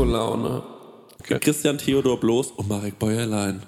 [0.00, 0.62] Disco-Laune.
[1.42, 3.62] Christian Theodor Bloß und Marek Bäuerlein.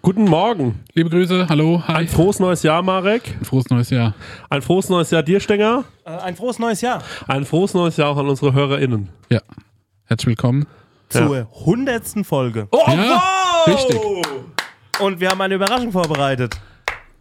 [0.00, 0.84] Guten Morgen.
[0.94, 1.94] Liebe Grüße, hallo, hi.
[1.96, 3.36] Ein frohes neues Jahr, Marek.
[3.42, 4.14] Frohes neues Jahr.
[4.48, 5.82] Ein frohes neues Jahr dir, Stenger.
[6.04, 9.08] Äh, Ein frohes neues Jahr Ein frohes neues Jahr auch an unsere HörerInnen.
[9.28, 9.40] Ja.
[10.04, 10.66] Herzlich willkommen.
[11.08, 12.68] zur hundertsten Folge.
[12.70, 13.66] Oh, Ja, wow!
[13.66, 13.98] richtig.
[15.00, 16.60] Und wir haben eine Überraschung vorbereitet.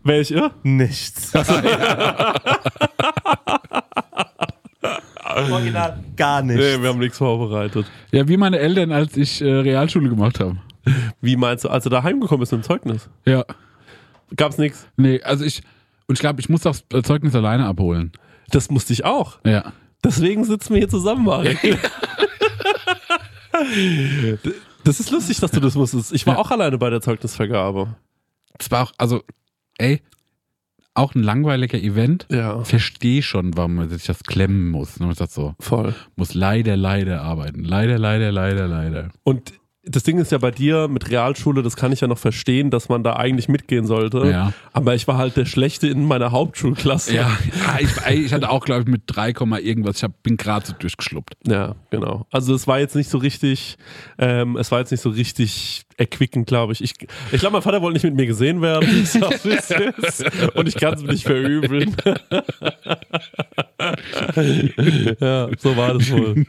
[0.04, 0.52] Welche?
[0.62, 1.32] Nichts.
[5.36, 6.64] Original gar nichts.
[6.64, 7.86] Nee, wir haben nichts vorbereitet.
[8.12, 10.58] Ja, wie meine Eltern, als ich äh, Realschule gemacht habe.
[11.22, 13.10] Wie meinst du, als du da heimgekommen bist mit dem Zeugnis?
[13.26, 13.44] Ja.
[14.36, 14.88] Gab's nichts?
[14.98, 15.62] Nee, also ich,
[16.08, 18.12] und ich glaube, ich muss das äh, Zeugnis alleine abholen.
[18.50, 19.40] Das musste ich auch.
[19.46, 19.74] Ja.
[20.04, 21.58] Deswegen sitzen wir hier zusammen, Marek.
[24.84, 26.14] das ist lustig, dass du das musstest.
[26.14, 26.40] Ich war Ja.
[26.40, 27.96] auch alleine bei der Zeugnisvergabe.
[28.58, 29.24] Das war auch, also,
[29.78, 30.02] ey,
[30.96, 32.26] auch ein langweiliger Event.
[32.32, 32.64] Ja.
[32.64, 35.00] Verstehe schon, warum man sich das klemmen muss.
[35.00, 35.06] Ne?
[35.06, 35.94] Man sagt so, Voll.
[36.16, 37.64] muss leider, leider arbeiten.
[37.64, 39.10] Leider, leider, leider, leider.
[39.24, 39.54] Und
[39.88, 42.90] das Ding ist ja bei dir mit Realschule, das kann ich ja noch verstehen, dass
[42.90, 44.28] man da eigentlich mitgehen sollte.
[44.28, 44.54] Ja.
[44.74, 47.16] Aber ich war halt der Schlechte in meiner Hauptschulklasse.
[47.16, 47.38] Ja,
[47.80, 47.90] ich,
[48.26, 51.36] ich hatte auch, glaube ich, mit 3, Komma irgendwas, ich hab, bin gerade so durchgeschluppt.
[51.48, 52.26] Ja, genau.
[52.32, 53.78] Also es war jetzt nicht so richtig,
[54.18, 56.82] ähm, es war jetzt nicht so richtig erquickend, glaube ich.
[56.84, 56.94] Ich,
[57.32, 58.86] ich glaube, mein Vater wollte nicht mit mir gesehen werden.
[59.06, 59.10] Ich
[59.62, 60.56] sag.
[60.56, 61.96] Und ich kann es nicht verübeln.
[65.20, 66.46] ja, so war das wohl.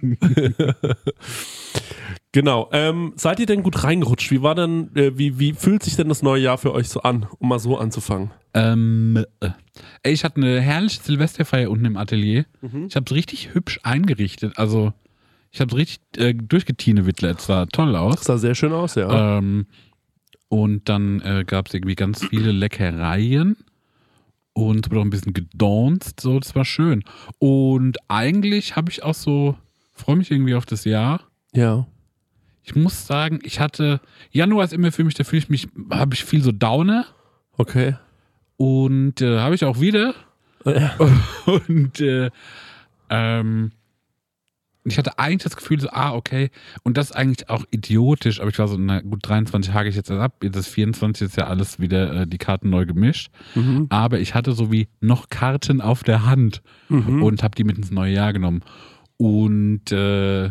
[2.36, 2.68] Genau.
[2.70, 4.30] Ähm, seid ihr denn gut reingerutscht?
[4.30, 7.00] Wie war denn, äh, wie, wie fühlt sich denn das neue Jahr für euch so
[7.00, 8.30] an, um mal so anzufangen?
[8.52, 9.48] Ähm, äh,
[10.02, 12.44] ey, ich hatte eine herrliche Silvesterfeier unten im Atelier.
[12.88, 14.58] Ich habe es richtig hübsch eingerichtet.
[14.58, 14.92] Also,
[15.50, 17.38] ich habe es richtig äh, durchgetinewittelt.
[17.38, 18.16] Es sah toll aus.
[18.16, 19.38] Das sah sehr schön aus, ja.
[19.38, 19.66] Ähm,
[20.48, 23.56] und dann äh, gab es irgendwie ganz viele Leckereien.
[24.52, 26.20] Und es wurde auch ein bisschen gedonst.
[26.20, 27.02] So, das war schön.
[27.38, 29.56] Und eigentlich habe ich auch so,
[29.94, 31.22] freue mich irgendwie auf das Jahr.
[31.54, 31.86] ja.
[32.68, 34.00] Ich muss sagen, ich hatte,
[34.32, 37.06] Januar ist immer für mich, da fühle ich mich, habe ich viel so Downer.
[37.56, 37.94] Okay.
[38.56, 40.14] Und äh, habe ich auch wieder.
[40.64, 40.96] Ja.
[41.46, 42.30] Und äh,
[43.08, 43.70] ähm,
[44.82, 46.50] ich hatte eigentlich das Gefühl, so, ah, okay,
[46.84, 49.96] und das ist eigentlich auch idiotisch, aber ich war so, na gut, 23 hake ich
[49.96, 53.30] jetzt ab, jetzt ist 24, ist ja alles wieder äh, die Karten neu gemischt.
[53.56, 53.86] Mhm.
[53.88, 57.20] Aber ich hatte so wie noch Karten auf der Hand Mhm.
[57.22, 58.62] und habe die mit ins neue Jahr genommen.
[59.16, 60.50] Und äh,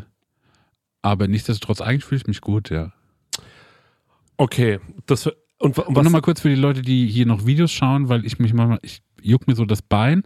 [1.05, 2.91] aber nichtsdestotrotz, eigentlich fühle ich mich gut, ja.
[4.37, 4.79] Okay.
[5.05, 8.25] Das, und, und Und nochmal kurz für die Leute, die hier noch Videos schauen, weil
[8.25, 10.23] ich mich manchmal, ich juck mir so das Bein.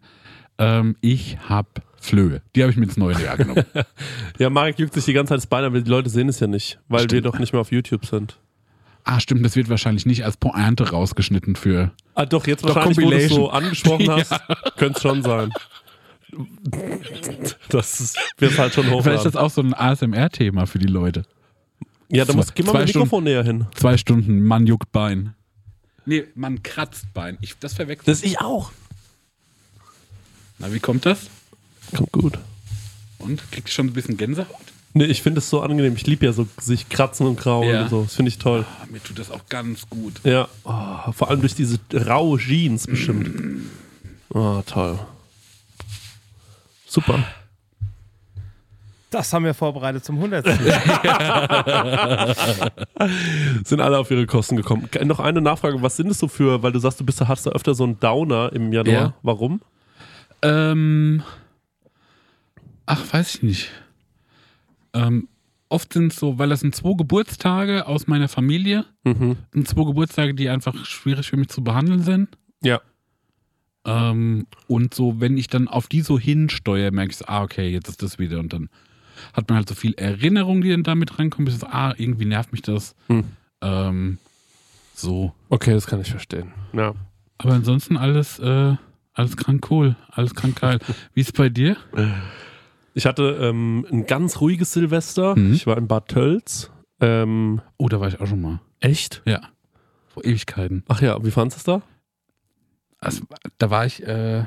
[0.57, 2.41] Ähm, ich hab Flöhe.
[2.55, 3.65] Die habe ich mir ins neue Jahr genommen.
[4.39, 6.47] Ja, Marek juckt sich die ganze Zeit das Bein, aber die Leute sehen es ja
[6.47, 7.25] nicht, weil wir Stimmt.
[7.25, 8.39] doch nicht mehr auf YouTube sind.
[9.03, 11.91] ah, stimmt, das wird wahrscheinlich nicht als Pointe rausgeschnitten für.
[12.15, 14.33] Ah, doch, jetzt Doch, wahrscheinlich, wo du es so angesprochen hast,
[14.77, 15.51] könnte es schon sein.
[17.69, 21.23] Das ist, wird halt schon Vielleicht ist das auch so ein ASMR-Thema für die Leute.
[22.09, 23.67] Ja, da musst, geh mal mit dem Mikrofon näher hin.
[23.75, 25.35] Zwei Stunden, man juckt Bein.
[26.05, 27.37] Nee, man kratzt Bein.
[27.41, 28.07] Ich, das verwechselt.
[28.07, 28.71] Das ich auch.
[30.57, 31.29] Na, wie kommt das?
[31.95, 32.39] Kommt gut.
[33.19, 33.43] Und?
[33.51, 34.55] Kriegst du schon ein bisschen Gänsehaut?
[34.93, 35.95] Nee, ich finde es so angenehm.
[35.95, 37.83] Ich liebe ja so sich kratzen und grauen Ja.
[37.83, 38.03] und so.
[38.03, 38.65] Das finde ich toll.
[38.81, 40.19] Ah, mir tut das auch ganz gut.
[40.23, 43.65] Ja, oh, vor allem durch diese raue Jeans bestimmt.
[44.33, 44.97] Oh, toll.
[46.89, 47.23] Super.
[49.11, 50.59] Das haben wir vorbereitet zum hundertsten.
[53.63, 54.87] Sind alle auf ihre Kosten gekommen.
[54.91, 57.45] Ge- Noch eine Nachfrage, was sind es so für, weil du sagst, du bist, hast
[57.45, 58.93] da öfter so einen Downer im Januar.
[58.93, 59.13] Ja.
[59.23, 59.61] Warum?
[60.41, 61.23] Ähm,
[62.85, 63.69] ach, weiß ich nicht.
[64.93, 65.27] Ähm,
[65.69, 68.85] oft sind es so, weil das sind zwei Geburtstage aus meiner Familie.
[69.03, 69.37] Mhm.
[69.53, 72.37] sind zwei Geburtstage, die einfach schwierig für mich zu behandeln sind.
[72.61, 72.79] Ja.
[73.89, 77.89] Ähm, und so, wenn ich dann auf die so hinsteuere, merke ich ah, okay, jetzt
[77.89, 78.39] ist das wieder.
[78.39, 78.69] Und dann
[79.33, 81.45] hat man halt so viel Erinnerung, die dann damit reinkommen.
[81.45, 82.95] Bis so, ah, irgendwie nervt mich das.
[83.07, 83.23] Hm.
[83.61, 84.17] Ähm,
[84.93, 85.33] so.
[85.49, 86.51] Okay, das kann ich verstehen.
[86.73, 86.93] Ja.
[87.37, 88.75] Aber ansonsten alles, äh,
[89.13, 90.79] alles krank cool, alles krank geil.
[91.13, 91.77] Wie ist es bei dir?
[92.93, 95.37] Ich hatte ähm, ein ganz ruhiges Silvester.
[95.37, 95.53] Mhm.
[95.53, 96.69] Ich war in Bad Tölz.
[97.01, 98.59] Ähm, Oh, da war ich auch schon mal.
[98.81, 99.21] echt?
[99.25, 99.41] Ja.
[100.09, 100.83] Vor Ewigkeiten.
[100.89, 101.87] Ach ja, wie fandest du es da?
[102.99, 103.23] Also,
[103.57, 104.45] da war ich, äh,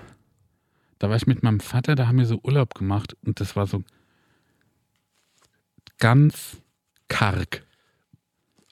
[0.98, 3.66] da war ich mit meinem Vater, da haben wir so Urlaub gemacht und das war
[3.66, 3.82] so
[5.98, 6.58] ganz
[7.08, 7.64] karg.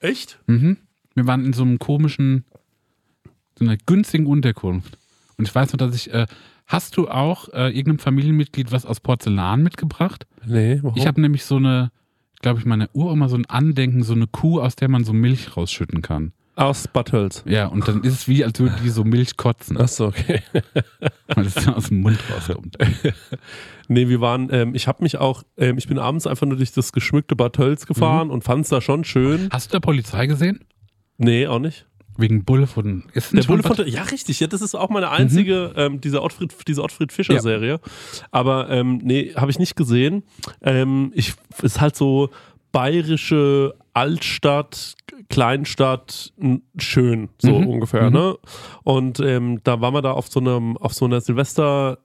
[0.00, 0.38] Echt?
[0.47, 0.79] Mhm.
[1.15, 2.44] Wir waren in so einem komischen,
[3.59, 4.99] so einer günstigen Unterkunft.
[5.37, 6.27] Und ich weiß noch, dass ich, äh,
[6.67, 10.27] hast du auch äh, irgendeinem Familienmitglied was aus Porzellan mitgebracht?
[10.44, 10.97] Nee, warum?
[10.97, 11.91] Ich habe nämlich so eine,
[12.41, 15.56] glaube ich, meiner Uroma so ein Andenken, so eine Kuh, aus der man so Milch
[15.56, 16.32] rausschütten kann.
[16.61, 17.43] Aus Bad Hölz.
[17.47, 20.43] Ja, und dann ist es wie, als würde die so Milch kotzen, Achso, okay.
[21.35, 22.77] weil es dann aus dem Mund rauskommt.
[23.93, 26.71] Nee, wir waren, ähm, ich habe mich auch, ähm, ich bin abends einfach nur durch
[26.71, 29.49] das geschmückte Bad Hölz gefahren und fand es da schon schön.
[29.51, 30.61] Hast du da Polizei gesehen?
[31.19, 31.87] Nee, auch nicht.
[32.17, 33.03] Wegen Bulle von.
[33.15, 34.39] Ist Der nicht Bulle von von der, ja, richtig.
[34.39, 37.41] Ja, das ist auch meine einzige, ähm, diese Ottfried, diese Ottfried Fischer Ja.
[37.41, 37.81] Serie.
[38.31, 40.23] Aber ähm, nee, habe ich nicht gesehen.
[40.63, 42.31] Ähm, ich ist halt so
[42.71, 44.95] bayerische Altstadt,
[45.31, 46.32] Kleinstadt,
[46.77, 47.67] schön, so Mhm.
[47.67, 48.12] ungefähr, Mhm.
[48.17, 48.37] ne?
[48.85, 51.99] Und ähm, da waren wir da auf so einem, auf so einer Silvester.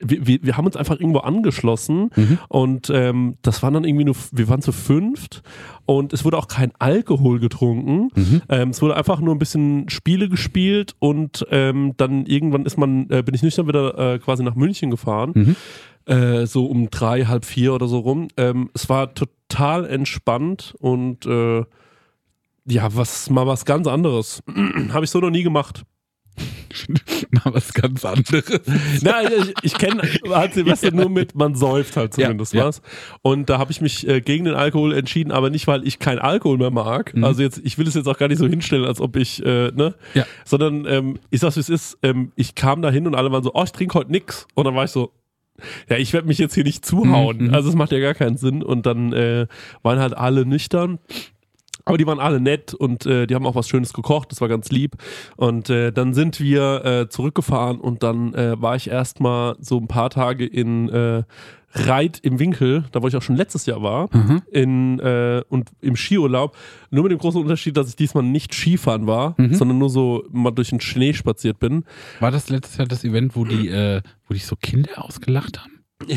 [0.00, 2.38] Wir, wir, wir haben uns einfach irgendwo angeschlossen Mhm.
[2.48, 5.42] und ähm, das waren dann irgendwie nur, wir waren zu fünft
[5.86, 8.10] und es wurde auch kein Alkohol getrunken.
[8.14, 8.42] Mhm.
[8.48, 13.10] Ähm, es wurde einfach nur ein bisschen Spiele gespielt und ähm, dann irgendwann ist man,
[13.10, 15.32] äh, bin ich nüchtern wieder äh, quasi nach München gefahren.
[15.34, 15.56] Mhm.
[16.04, 18.28] Äh, so um drei, halb vier oder so rum.
[18.36, 21.64] Ähm, es war total entspannt und äh,
[22.68, 24.42] ja, was mal was ganz anderes.
[24.92, 25.84] Habe ich so noch nie gemacht.
[27.30, 28.60] Mal was ganz anderes.
[29.02, 32.66] Nein, ich, ich kenne halt Silvester nur mit, man säuft halt zumindest Ja, ja.
[32.66, 32.82] was.
[33.22, 36.18] Und da habe ich mich äh, gegen den Alkohol entschieden, aber nicht, weil ich keinen
[36.18, 37.14] Alkohol mehr mag.
[37.14, 37.24] Mhm.
[37.24, 39.72] Also jetzt, ich will es jetzt auch gar nicht so hinstellen, als ob ich, äh,
[39.72, 39.94] ne?
[40.14, 40.26] Ja.
[40.44, 43.42] Sondern ähm, ich sag's wie es ist, ähm, ich kam da hin und alle waren
[43.42, 44.46] so, oh, ich trinke heute nix.
[44.54, 45.12] Und dann war ich so,
[45.88, 47.48] ja, ich werde mich jetzt hier nicht zuhauen.
[47.48, 47.54] Mhm.
[47.54, 48.62] Also es macht ja gar keinen Sinn.
[48.62, 49.46] Und dann äh,
[49.82, 50.98] waren halt alle nüchtern.
[51.88, 54.48] Aber die waren alle nett und äh, die haben auch was Schönes gekocht, das war
[54.48, 54.96] ganz lieb.
[55.36, 59.88] Und äh, dann sind wir äh, zurückgefahren und dann äh, war ich erstmal so ein
[59.88, 61.22] paar Tage in äh,
[61.72, 64.42] Reit im Winkel, da wo ich auch schon letztes Jahr war, Mhm.
[64.50, 66.56] in, äh, und im Skiurlaub.
[66.90, 69.54] Nur mit dem großen Unterschied, dass ich diesmal nicht Skifahren war, Mhm.
[69.54, 71.84] sondern nur so mal durch den Schnee spaziert bin.
[72.20, 75.72] War das letztes Jahr das Event, wo die, äh, wo dich so Kinder ausgelacht haben?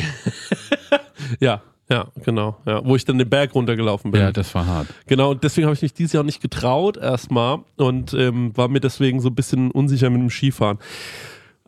[1.39, 2.57] Ja, ja, genau.
[2.65, 4.21] Ja, wo ich dann den Berg runtergelaufen bin.
[4.21, 4.87] Ja, das war hart.
[5.07, 8.79] Genau, und deswegen habe ich mich dieses Jahr nicht getraut erstmal und ähm, war mir
[8.79, 10.79] deswegen so ein bisschen unsicher mit dem Skifahren.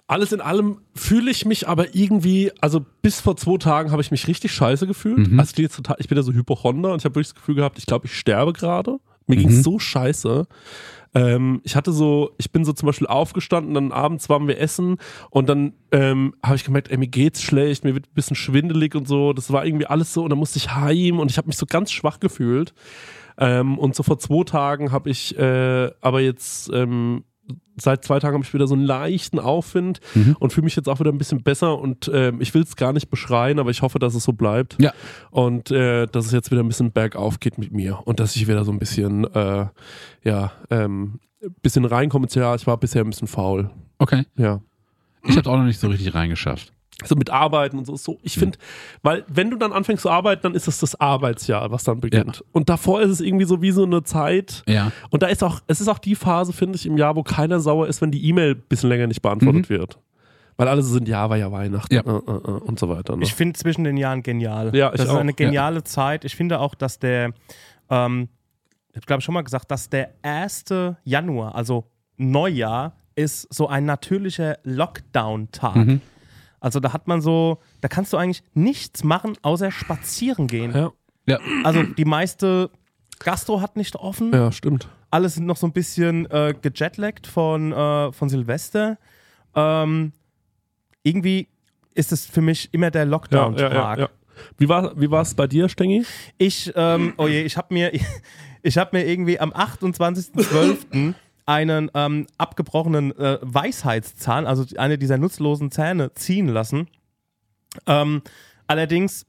[0.08, 4.12] Alles in allem fühle ich mich aber irgendwie, also bis vor zwei Tagen habe ich
[4.12, 5.30] mich richtig scheiße gefühlt.
[5.30, 5.40] Mhm.
[5.40, 7.78] Also jetzt total, ich bin ja so Hypochonder und ich habe wirklich das Gefühl gehabt,
[7.78, 9.00] ich glaube, ich sterbe gerade.
[9.28, 9.56] Mir ging Mhm.
[9.58, 10.48] es so scheiße.
[11.16, 14.98] Ähm, ich hatte so, ich bin so zum Beispiel aufgestanden, dann abends waren wir essen
[15.30, 18.96] und dann ähm, habe ich gemerkt, ey, mir geht's schlecht, mir wird ein bisschen schwindelig
[18.96, 19.32] und so.
[19.34, 21.66] Das war irgendwie alles so und dann musste ich heim und ich habe mich so
[21.68, 22.74] ganz schwach gefühlt.
[23.38, 27.24] Ähm, und so vor zwei Tagen habe ich äh, aber jetzt, ähm,
[27.76, 30.36] seit zwei Tagen habe ich wieder so einen leichten Aufwind Mhm.
[30.40, 32.94] und fühle mich jetzt auch wieder ein bisschen besser und ähm, ich will es gar
[32.94, 34.76] nicht beschreien, aber ich hoffe, dass es so bleibt.
[34.80, 34.94] Ja.
[35.32, 38.48] Und äh, dass es jetzt wieder ein bisschen bergauf geht mit mir und dass ich
[38.48, 39.66] wieder so ein bisschen, äh,
[40.24, 41.20] ja, ähm,
[41.62, 42.28] bisschen reinkomme.
[42.32, 43.70] Ja, ich war bisher ein bisschen faul.
[43.98, 44.26] Okay.
[44.38, 44.62] Ja.
[45.26, 46.72] Ich habe auch noch nicht so richtig reingeschafft.
[47.06, 47.96] So mit Arbeiten und so.
[47.96, 48.20] so.
[48.22, 48.58] Ich finde,
[49.02, 52.44] weil wenn du dann anfängst zu arbeiten, dann ist es das Arbeitsjahr, was dann beginnt.
[52.52, 54.64] Und davor ist es irgendwie so wie so eine Zeit.
[54.68, 54.92] Ja.
[55.10, 57.60] Und da ist auch, es ist auch die Phase, finde ich, im Jahr, wo keiner
[57.60, 60.00] sauer ist, wenn die E-Mail ein bisschen länger nicht beantwortet wird.
[60.56, 62.02] Weil alle so sind, ja, war ja Weihnachten Ja.
[62.02, 63.16] äh, äh, äh, und so weiter.
[63.16, 63.24] Ne?
[63.24, 64.76] Ich finde zwischen den Jahren genial.
[64.76, 65.36] Ja, ich das ist auch, eine ja.
[65.36, 66.26] geniale Zeit.
[66.26, 67.34] Ich finde auch, dass der,
[67.90, 68.30] ähm,
[68.92, 70.66] ich habe glaube schon mal gesagt, dass der 1.
[71.04, 71.86] Januar, also
[72.18, 75.76] Neujahr, ist so ein natürlicher Lockdown-Tag.
[75.76, 76.02] Mhm.
[76.64, 80.72] Also da hat man so, da kannst du eigentlich nichts machen, außer spazieren gehen.
[80.74, 80.92] ja,
[81.26, 81.40] Ja.
[81.66, 82.70] Also die meiste
[83.20, 84.32] Gastro hat nicht offen.
[84.32, 84.88] ja, stimmt.
[85.12, 88.98] Alle sind noch so ein bisschen äh, gejetlaggt von, äh, von Silvester.
[89.54, 90.14] Ähm,
[91.04, 91.50] irgendwie
[91.96, 93.74] ist es für mich immer der Lockdown-Tag.
[93.74, 94.10] ja, ja.
[94.58, 96.06] Wie war wie es bei dir, Stengi?
[96.38, 97.92] Ich, ähm, oh je, ich habe mir,
[98.64, 101.14] ich habe mir irgendwie am 28.12.
[101.46, 106.88] einen ähm, abgebrochenen äh, Weisheitszahn, also eine dieser nutzlosen Zähne, ziehen lassen.
[107.88, 108.22] Ähm,
[108.68, 109.26] allerdings,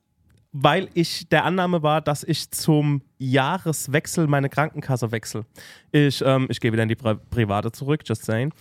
[0.52, 5.44] weil ich der Annahme war, dass ich zum Jahreswechsel meine Krankenkasse wechsle.
[5.90, 8.52] Ich, ähm, ich gehe wieder in die Pri private zurück, just saying.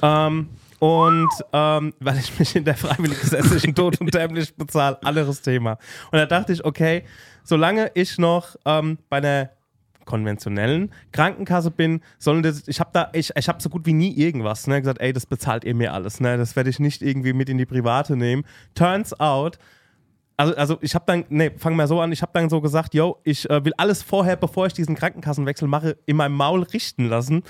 [0.00, 5.72] Ähm, und ähm, weil ich mich in der freiwillig-gesetzlichen Tod und dämlich bezahle, anderes Thema.
[6.10, 7.04] Und da dachte ich, okay,
[7.44, 9.50] solange ich noch ähm, bei einer
[10.04, 14.12] konventionellen Krankenkasse bin, sollen das, ich habe da, ich, ich habe so gut wie nie
[14.12, 17.32] irgendwas, ne, gesagt, ey, das bezahlt ihr mir alles, ne, das werde ich nicht irgendwie
[17.32, 18.44] mit in die private nehmen.
[18.74, 19.58] Turns out,
[20.36, 22.94] also, also ich habe dann, nee, fang mal so an, ich habe dann so gesagt,
[22.94, 27.04] yo, ich äh, will alles vorher, bevor ich diesen Krankenkassenwechsel mache, in meinem Maul richten
[27.08, 27.42] lassen.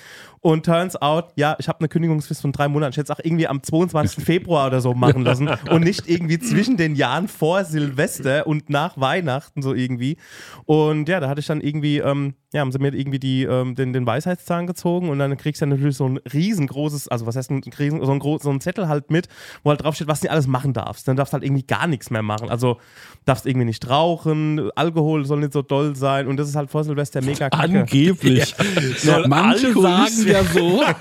[0.43, 2.91] Und turns out, ja, ich habe eine Kündigungsfrist von drei Monaten.
[2.91, 4.25] Ich hätte es auch irgendwie am 22.
[4.27, 8.99] Februar oder so machen lassen und nicht irgendwie zwischen den Jahren vor Silvester und nach
[8.99, 10.17] Weihnachten so irgendwie.
[10.65, 13.75] Und ja, da hatte ich dann irgendwie ähm, ja, haben sie mir irgendwie die, ähm,
[13.75, 17.51] den, den Weisheitszahn gezogen und dann kriegst du natürlich so ein riesengroßes, also was heißt
[17.51, 19.29] ein riesen, so, ein so ein Zettel halt mit,
[19.63, 21.09] wo halt draufsteht, was du alles machen darfst.
[21.09, 22.51] Dann darfst du halt irgendwie gar nichts mehr machen.
[22.51, 22.79] Also
[23.25, 26.85] darfst irgendwie nicht rauchen, Alkohol soll nicht so doll sein und das ist halt vor
[26.85, 27.81] Silvester mega kacke.
[27.81, 28.55] Angeblich.
[28.99, 30.83] Soll Manche Alkohol sagen ja so.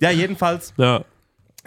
[0.00, 1.04] Ja, jedenfalls, Ja.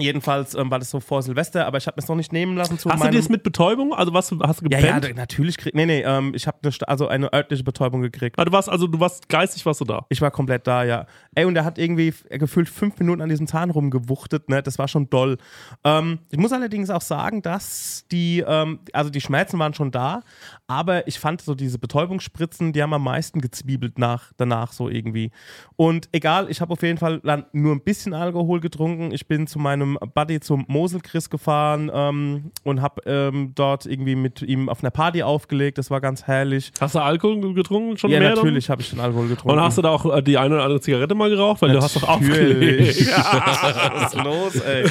[0.01, 2.77] Jedenfalls ähm, war das so vor Silvester, aber ich habe es noch nicht nehmen lassen
[2.77, 3.93] zu Hast du das mit Betäubung?
[3.93, 5.05] Also was hast du ja, gepennt?
[5.05, 8.37] ja, da- natürlich krieg, nee, nee, ähm, ich habe eine, also eine örtliche Betäubung gekriegt.
[8.37, 10.05] Ah, du warst also du warst geistig warst du da.
[10.09, 11.05] Ich war komplett da, ja.
[11.35, 14.61] Ey, und er hat irgendwie gefühlt fünf Minuten an diesem Zahn rumgewuchtet, ne?
[14.63, 15.37] Das war schon doll.
[15.83, 20.21] Ähm, ich muss allerdings auch sagen, dass die, ähm, also die Schmerzen waren schon da,
[20.67, 25.31] aber ich fand so diese Betäubungsspritzen, die haben am meisten gezwiebelt nach, danach so irgendwie.
[25.75, 27.21] Und egal, ich habe auf jeden Fall
[27.53, 29.11] nur ein bisschen Alkohol getrunken.
[29.11, 34.41] Ich bin zu meinem Buddy zum Moselchris gefahren ähm, und habe ähm, dort irgendwie mit
[34.41, 35.77] ihm auf einer Party aufgelegt.
[35.77, 36.71] Das war ganz herrlich.
[36.79, 38.35] Hast du Alkohol getrunken schon Ja, mehr?
[38.35, 39.57] natürlich habe ich schon Alkohol getrunken.
[39.57, 41.61] Und hast du da auch äh, die eine oder andere Zigarette mal geraucht?
[41.61, 43.07] Weil du hast doch aufgelegt.
[43.11, 44.85] Was ist los, ey?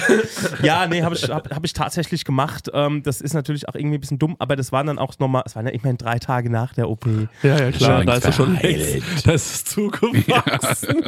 [0.62, 2.71] Ja, nee, habe ich, hab, hab ich tatsächlich gemacht.
[2.73, 5.42] Ähm, das ist natürlich auch irgendwie ein bisschen dumm, aber das waren dann auch nochmal,
[5.47, 7.07] es waren ja immerhin drei Tage nach der OP.
[7.42, 9.02] Ja, ja, klar, Schon da ist er schon längst.
[9.25, 11.04] Das ist zugewachsen.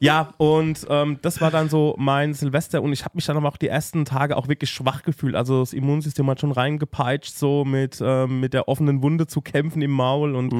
[0.00, 3.48] Ja, und ähm, das war dann so mein Silvester und ich habe mich dann aber
[3.48, 5.36] auch die ersten Tage auch wirklich schwach gefühlt.
[5.36, 9.82] Also das Immunsystem hat schon reingepeitscht, so mit, ähm, mit der offenen Wunde zu kämpfen
[9.82, 10.52] im Maul und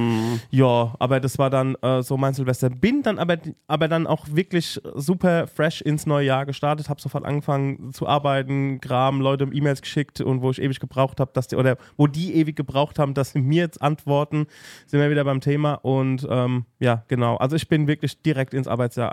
[0.51, 2.71] ja, aber das war dann äh, so mein Silvester.
[2.71, 7.25] Bin dann aber, aber dann auch wirklich super fresh ins neue Jahr gestartet, habe sofort
[7.25, 11.57] angefangen zu arbeiten, Gram, Leute E-Mails geschickt und wo ich ewig gebraucht habe, dass die,
[11.57, 14.47] oder wo die ewig gebraucht haben, dass sie mir jetzt antworten,
[14.87, 17.37] sind wir wieder beim Thema und ähm, ja, genau.
[17.37, 19.13] Also ich bin wirklich direkt ins Arbeitsjahr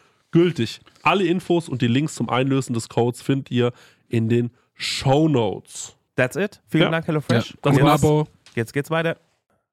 [0.31, 0.81] gültig.
[1.03, 3.71] Alle Infos und die Links zum Einlösen des Codes findet ihr
[4.09, 5.95] in den Show Notes.
[6.15, 6.61] That's it.
[6.67, 6.91] Vielen Ja.
[6.91, 7.57] Dank, HelloFresh.
[7.61, 8.01] Das Und war's.
[8.01, 8.27] jetzt, Abo.
[8.55, 9.17] jetzt geht's weiter.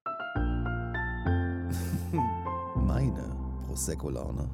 [2.76, 3.36] Meine
[3.66, 4.48] Prosecco-Laune.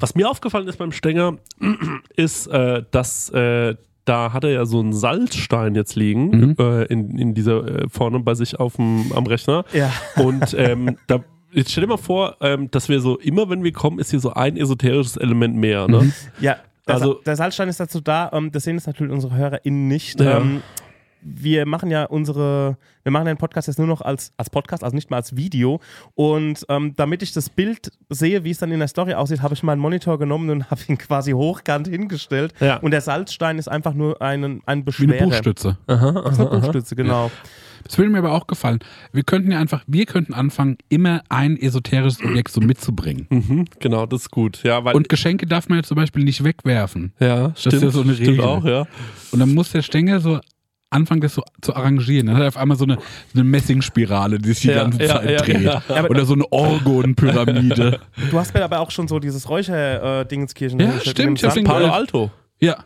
[0.00, 1.36] Was mir aufgefallen ist beim Stenger,
[2.16, 6.56] ist, äh, dass äh, da hat er ja so einen Salzstein jetzt liegen, Mhm.
[6.58, 9.64] äh, in, in dieser äh, vorne bei sich auf dem, am Rechner.
[9.72, 9.92] Ja.
[10.16, 11.20] Und ähm, da,
[11.52, 14.20] jetzt stell dir mal vor, ähm, dass wir so, immer wenn wir kommen, ist hier
[14.20, 15.86] so ein esoterisches Element mehr.
[15.88, 16.00] Ne?
[16.02, 16.12] Mhm.
[16.40, 16.56] Ja,
[16.86, 19.88] der, Also- also, der Salzstein ist dazu da, ähm, das sehen jetzt natürlich unsere HörerInnen
[19.88, 20.20] nicht.
[20.20, 20.38] Ja.
[20.38, 20.62] Ähm,
[21.24, 24.96] wir machen ja unsere, wir machen den Podcast jetzt nur noch als, als Podcast, also
[24.96, 25.80] nicht mal als Video.
[26.16, 29.54] Und ähm, damit ich das Bild sehe, wie es dann in der Story aussieht, habe
[29.54, 32.54] ich meinen Monitor genommen und habe ihn quasi hochkant hingestellt.
[32.58, 32.78] Ja.
[32.78, 35.22] Und der Salzstein ist einfach nur ein, ein Wie eine.
[35.26, 35.78] Buchstütze.
[35.86, 37.30] Aha, Das ist eine Buchstütze, genau.
[37.84, 38.78] Das würde mir aber auch gefallen.
[39.12, 43.26] Wir könnten ja einfach, wir könnten anfangen, immer ein esoterisches Objekt so mitzubringen.
[43.30, 44.62] Mhm, genau, das ist gut.
[44.62, 47.12] Ja, weil, Und Geschenke darf man ja zum Beispiel nicht wegwerfen.
[47.20, 48.44] ja, ist ja so eine stimmt Regel.
[48.44, 48.86] auch, ja.
[49.32, 50.40] Und dann muss der Stängel so
[50.90, 52.26] anfangen, das so zu arrangieren.
[52.26, 55.02] Dann hat er auf einmal so eine, so eine Messingspirale, die sich die Ja, ganze
[55.02, 56.10] ja, Zeit ja, dreht.
[56.10, 58.00] Oder so eine Orgonpyramide.
[58.30, 60.78] Du hast mir aber auch schon so dieses Räucher-Dingenskirchen.
[60.80, 62.30] Ja, stimmt, ich hab den Palo Äh, Alto.
[62.60, 62.84] ja.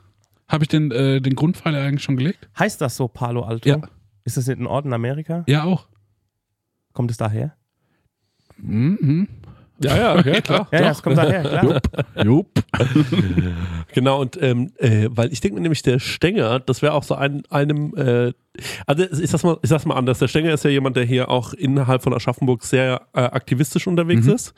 [0.49, 2.49] Habe ich den, äh, den Grundpfeiler eigentlich schon gelegt?
[2.57, 3.69] Heißt das so Palo Alto?
[3.69, 3.81] Ja.
[4.27, 5.45] Ist das nicht ein Ort in Amerika?
[5.47, 5.87] Ja, auch.
[6.93, 7.55] Kommt es daher?
[8.57, 9.29] Mhm.
[9.79, 10.69] Ja, ja, ja, klar.
[10.73, 11.81] Ja, ja, es kommt daher, klar.
[12.25, 12.51] Jupp.
[13.95, 17.15] Genau, und ähm, äh, weil ich denke mir nämlich, der Stenger, das wäre auch so
[17.15, 18.33] ein, einem, äh,
[18.87, 21.29] also ich sag's, mal, ich sag's mal anders, der Stenger ist ja jemand, der hier
[21.29, 24.55] auch innerhalb von Aschaffenburg sehr äh, aktivistisch unterwegs ist.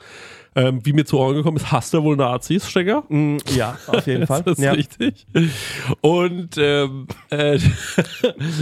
[0.55, 3.03] Ähm, wie mir zu Ohren gekommen ist, hasst er wohl Nazis, Stenger?
[3.07, 4.41] Mm, ja, auf jeden Fall.
[4.41, 4.71] Das ist ja.
[4.71, 5.27] richtig.
[6.01, 7.59] Und ähm, äh,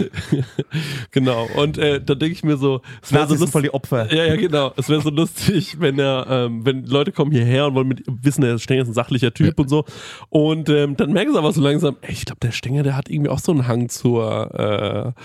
[1.11, 3.71] genau, und äh, da denke ich mir so, es wäre so sind voll lustig.
[3.71, 4.13] die Opfer.
[4.13, 4.73] Ja, ja, genau.
[4.75, 8.41] Es wäre so lustig, wenn er, ähm, wenn Leute kommen hierher und wollen mit, wissen,
[8.41, 9.85] der Stenger ist ein sachlicher Typ und so.
[10.29, 13.09] Und ähm, dann merken sie aber so langsam, ey, ich glaube, der Stenger, der hat
[13.09, 15.21] irgendwie auch so einen Hang zur, äh,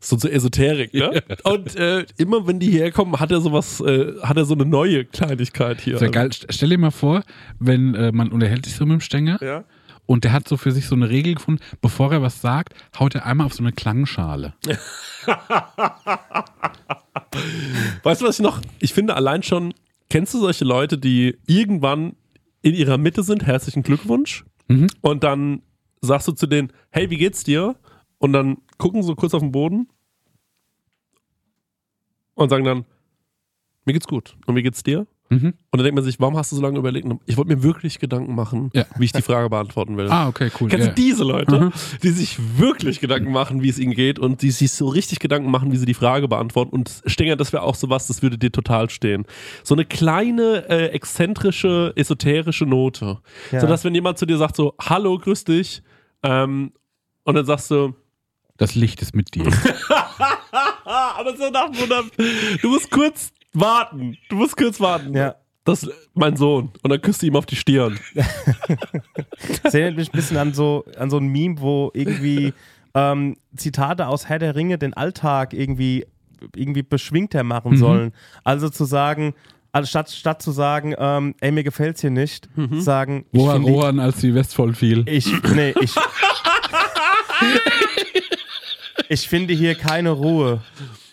[0.00, 1.22] so zur Esoterik, ne?
[1.44, 4.64] Und äh, immer wenn die hierher kommen, hat er sowas, äh, hat er so eine
[4.64, 5.98] neue Kleinigkeit hier.
[5.98, 6.28] Sehr geil.
[6.28, 7.22] St- Stell dir mal vor,
[7.58, 9.64] wenn äh, man unterhält sich so mit dem Stänger Ja.
[10.06, 13.14] und der hat so für sich so eine Regel gefunden, bevor er was sagt, haut
[13.14, 14.54] er einmal auf so eine Klangschale.
[18.02, 19.74] Weißt du, was ich noch, ich finde allein schon,
[20.08, 22.14] kennst du solche Leute, die irgendwann
[22.62, 24.86] in ihrer Mitte sind, herzlichen Glückwunsch, Mhm.
[25.00, 25.62] und dann
[26.00, 27.74] sagst du zu denen, hey, wie geht's dir?
[28.18, 29.88] Und dann gucken sie kurz auf den Boden
[32.34, 32.84] und sagen dann,
[33.84, 34.36] mir geht's gut.
[34.46, 35.06] Und wie geht's dir?
[35.32, 35.46] Mhm.
[35.46, 37.06] Und dann denkt man sich, warum hast du so lange überlegt?
[37.26, 38.84] Ich wollte mir wirklich Gedanken machen, Ja.
[38.98, 40.08] wie ich die Frage beantworten will.
[40.10, 40.68] Ah, okay, cool.
[40.68, 41.72] Kennst du diese Leute, Mhm.
[42.02, 45.48] die sich wirklich Gedanken machen, wie es ihnen geht und die sich so richtig Gedanken
[45.50, 46.70] machen, wie sie die Frage beantworten?
[46.72, 49.24] Und Stenger, das wäre auch sowas, das würde dir total stehen.
[49.62, 53.18] So eine kleine, äh, exzentrische, esoterische Note.
[53.52, 53.60] Ja.
[53.60, 55.82] Sodass, wenn jemand zu dir sagt so, hallo, grüß dich,
[56.24, 56.72] ähm,
[57.22, 57.94] und dann sagst du,
[58.60, 59.46] Das Licht ist mit dir.
[60.86, 62.04] aber so nach einer,
[62.60, 65.14] du musst kurz warten, du musst kurz warten.
[65.16, 65.34] Ja.
[65.64, 66.70] Das ist mein Sohn.
[66.82, 67.98] Und dann küsst du ihm auf die Stirn.
[69.62, 72.52] Das erinnert mich ein bisschen an so, an so ein Meme, wo irgendwie
[72.94, 76.04] ähm, Zitate aus Herr der Ringe den Alltag irgendwie,
[76.54, 77.76] irgendwie beschwingter machen Mhm.
[77.78, 78.12] sollen.
[78.44, 79.34] Also zu sagen,
[79.72, 83.70] also statt, statt zu sagen, ähm, ey, mir gefällt's hier nicht, sagen, war find die-
[83.72, 85.04] Rohan, als die Westfold fiel?
[85.08, 85.94] ich, nee, ich,
[89.08, 90.60] ich finde hier keine Ruhe.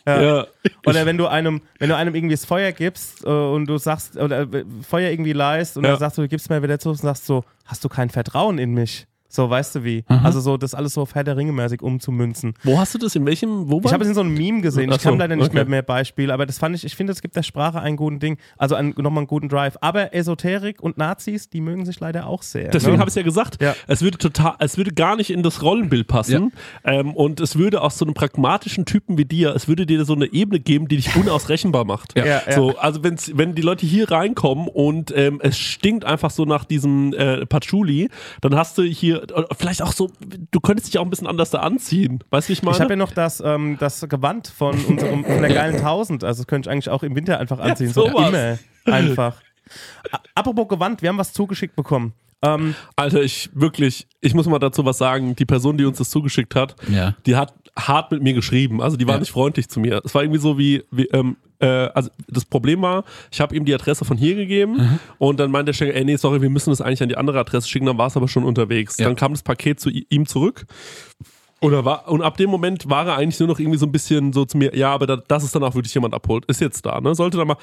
[0.06, 0.22] Ja.
[0.22, 0.48] Ja.
[0.86, 4.16] Oder wenn du einem, wenn du einem irgendwie das Feuer gibst äh, und du sagst,
[4.16, 5.92] oder äh, Feuer irgendwie leist und Ja.
[5.92, 8.58] dann sagst du, du gibst mir wieder zu und sagst so, hast du kein Vertrauen
[8.58, 9.06] in mich?
[9.30, 10.04] So, weißt du wie?
[10.08, 12.54] Also so, das alles so auf Herr der Ringe mäßig umzumünzen.
[12.64, 13.16] Wo hast du das?
[13.16, 13.70] In welchem?
[13.70, 14.90] Wo Ich habe es in so einem Meme gesehen.
[14.92, 15.56] Ach Ich kann leider nicht okay.
[15.56, 18.20] mehr mehr Beispiele, aber das fand ich, ich finde, es gibt der Sprache einen guten
[18.20, 19.78] Ding, also einen, nochmal einen guten Drive.
[19.82, 22.70] Aber Esoterik und Nazis, die mögen sich leider auch sehr.
[22.70, 23.00] Deswegen ne?
[23.00, 23.76] habe ich ja gesagt, Ja.
[23.88, 26.54] es würde total, es würde gar nicht in das Rollenbild passen.
[26.84, 30.14] Ähm, und es würde aus so einem pragmatischen Typen wie dir, es würde dir so
[30.14, 32.18] eine Ebene geben, die dich unausrechenbar macht.
[32.18, 32.26] Ja.
[32.26, 32.54] Ja, ja.
[32.54, 36.66] So, also wenn's, wenn die Leute hier reinkommen und ähm, es stinkt einfach so nach
[36.66, 38.10] diesem äh, Patchouli,
[38.42, 40.12] dann hast du hier oder vielleicht auch so,
[40.52, 42.24] du könntest dich auch ein bisschen anders da anziehen.
[42.30, 42.76] Weißt du, wie ich meine?
[42.78, 46.24] Ich habe ja noch das, ähm, das Gewand von unserem von der geilen 1000.
[46.24, 47.92] Also das könnte ich eigentlich auch im Winter einfach anziehen.
[47.94, 48.30] so sowas.
[48.30, 48.94] immer.
[48.94, 49.36] Einfach.
[50.36, 52.14] Apropos Gewand, wir haben was zugeschickt bekommen.
[52.42, 55.36] Ähm, Alter, ich wirklich, ich muss mal dazu was sagen.
[55.36, 57.16] Die Person, die uns das zugeschickt hat, Ja.
[57.26, 58.82] die hat hart mit mir geschrieben.
[58.82, 59.20] Also die war Ja.
[59.20, 60.02] nicht freundlich zu mir.
[60.06, 63.66] Es war irgendwie so wie, wie ähm, äh, also das Problem war, ich habe ihm
[63.66, 66.70] die Adresse von hier gegeben und dann meinte der Schenker, ey, nee, sorry, wir müssen
[66.70, 68.98] das eigentlich an die andere Adresse schicken, dann war es aber schon unterwegs.
[68.98, 69.06] Ja.
[69.06, 70.66] Dann kam das Paket zu ihm zurück.
[71.60, 74.32] Oder war, und ab dem Moment war er eigentlich nur noch irgendwie so ein bisschen
[74.32, 76.46] so zu mir, ja, aber da, das ist dann auch wirklich jemand abholt.
[76.46, 77.16] Ist jetzt da, ne?
[77.16, 77.58] Sollte da mal.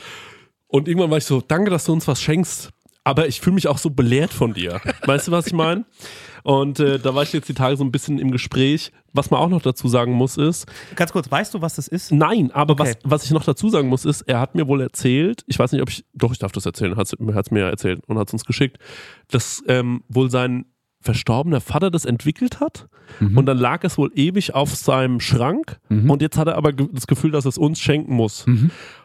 [0.67, 2.71] Und irgendwann war ich so, danke, dass du uns was schenkst.
[3.05, 4.81] Aber ich fühle mich auch so belehrt von dir.
[5.05, 5.85] Weißt du, was ich meine?
[6.43, 8.93] Und äh, da war ich jetzt die Tage so ein bisschen im Gespräch.
[9.13, 12.13] Was man auch noch dazu sagen muss, ist, Ganz kurz, weißt du, was das ist?
[12.13, 12.95] Nein, aber Okay.
[13.05, 15.73] was, was ich noch dazu sagen muss, ist, er hat mir wohl erzählt, ich weiß
[15.73, 18.33] nicht, ob ich, doch, ich darf das erzählen, hat es mir erzählt und hat es
[18.33, 18.79] uns geschickt,
[19.29, 20.65] dass ähm, wohl sein
[21.01, 22.89] verstorbener Vater das entwickelt hat
[23.21, 27.07] und dann lag es wohl ewig auf seinem Schrank und jetzt hat er aber das
[27.07, 28.47] Gefühl, dass es uns schenken muss.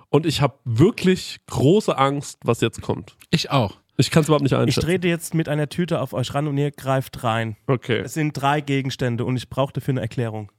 [0.09, 3.17] Und ich habe wirklich große Angst, was jetzt kommt.
[3.31, 3.78] Ich auch.
[3.99, 4.85] Ich kann es überhaupt nicht Ich einschätzen.
[4.87, 7.57] trete jetzt mit einer Tüte auf euch ran und ihr greift rein.
[7.67, 7.99] Okay.
[7.99, 10.53] Es sind drei Gegenstände und ich brauche dafür eine Erklärung.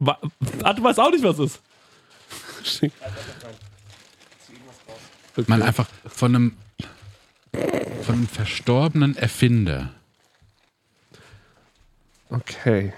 [0.00, 0.18] Wa
[0.64, 1.60] ah, du weißt auch nicht, was es
[2.64, 2.92] ist.
[5.46, 6.56] Man einfach von einem,
[8.02, 9.94] von einem verstorbenen Erfinder.
[12.28, 12.92] Okay.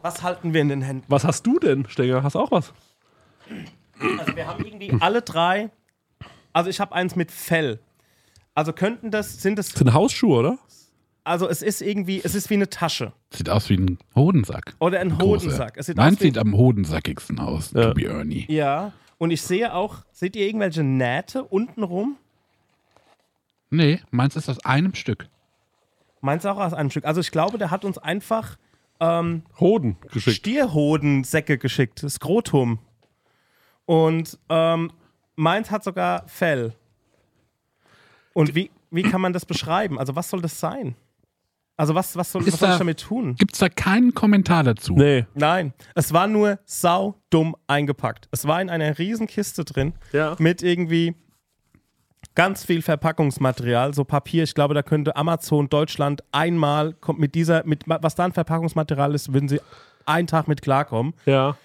[0.00, 1.04] Was halten wir in den Händen?
[1.08, 2.22] Was hast du denn, Stenger?
[2.22, 2.72] Hast du auch was?
[4.18, 5.70] Also wir haben irgendwie alle drei.
[6.56, 7.80] Also ich habe eins mit Fell.
[8.54, 10.58] Also könnten das, sind das, Das sind Hausschuhe, oder?
[11.22, 13.12] also es ist irgendwie, es ist wie eine Tasche.
[13.30, 14.74] Sieht aus wie ein Hodensack.
[14.78, 15.18] Oder ein.
[15.20, 15.76] Hodensack.
[15.76, 17.88] Es sieht Nein, sieht am hodensackigsten aus, Ja.
[17.88, 18.46] to be Ernie.
[18.48, 18.92] Ja.
[19.18, 22.16] Und ich sehe auch, seht ihr irgendwelche Nähte unten rum?
[23.68, 25.28] Nee, meins ist aus einem Stück.
[26.22, 27.04] Meins auch aus einem Stück.
[27.04, 28.56] Also ich glaube, der hat uns einfach
[29.00, 30.36] ähm, Hoden geschickt.
[30.38, 32.02] Stierhodensäcke geschickt.
[32.08, 32.78] Skrotum.
[33.84, 34.90] Und ähm,
[35.36, 36.72] meins hat sogar Fell.
[38.32, 39.98] Und wie, wie kann man das beschreiben?
[39.98, 40.94] Also was soll das sein?
[41.78, 43.34] Also was, was, soll, was soll ich da- damit tun?
[43.36, 44.94] Gibt's da keinen Kommentar dazu?
[44.94, 45.26] Nee.
[45.34, 48.28] Nein, es war nur sau dumm eingepackt.
[48.30, 50.36] Es war in einer Riesenkiste drin Ja.
[50.38, 51.14] mit irgendwie
[52.34, 54.42] ganz viel Verpackungsmaterial, so Papier.
[54.44, 59.14] Ich glaube, da könnte Amazon Deutschland einmal kommt mit dieser, mit was da an Verpackungsmaterial
[59.14, 59.60] ist, würden sie
[60.06, 61.14] einen Tag mit klarkommen.
[61.26, 61.56] Ja.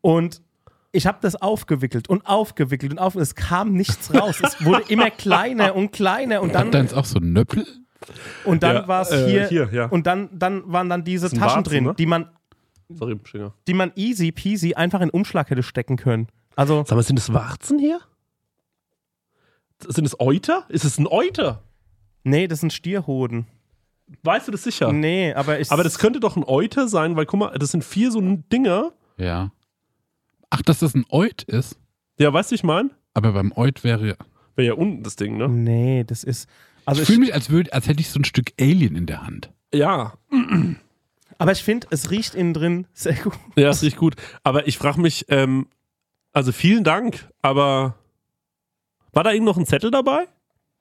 [0.00, 0.42] Und
[0.92, 3.14] ich habe das aufgewickelt und aufgewickelt und auf.
[3.14, 4.40] Es kam nichts raus.
[4.42, 7.66] es wurde immer kleiner und kleiner und ihr dann jetzt auch so einen Nöppel?
[8.44, 9.86] und dann Ja, war es äh, hier, hier, ja.
[9.86, 11.94] und dann dann waren dann diese ist ein Taschen Warzen, drin, ne?
[11.98, 12.30] die man
[12.88, 13.20] Sorry,
[13.68, 16.26] die man easy peasy einfach in Umschlag hätte stecken können.
[16.56, 18.00] Also Sag mal, sind das Warzen hier?
[19.86, 20.64] Sind es Euter?
[20.68, 21.62] Ist es ein Euter?
[22.24, 23.46] nee, das sind Stierhoden.
[24.24, 24.92] Weißt du das sicher?
[24.92, 27.84] Nee, aber ich Aber das könnte doch ein Euter sein, weil guck mal, das sind
[27.84, 28.92] vier so Dinger.
[29.16, 29.52] Ja.
[30.50, 31.78] Ach, dass das ein Eut ist?
[32.18, 32.90] Ja, weißt du, wie ich meine?
[33.14, 34.16] Aber beim Eut wäre.
[34.56, 35.48] Wäre ja unten das Ding, ne?
[35.48, 36.48] Nee, das ist
[36.84, 39.06] also ich ich, fühle mich, als, würd, als hätte ich so ein Stück Alien in
[39.06, 39.50] der Hand.
[39.72, 40.14] Ja.
[41.38, 43.34] aber ich finde, es riecht innen drin sehr gut.
[43.56, 44.16] Ja, ist richtig gut.
[44.42, 45.68] Aber ich frage mich, ähm,
[46.32, 47.94] also vielen Dank, aber
[49.12, 50.26] war da eben noch ein Zettel dabei?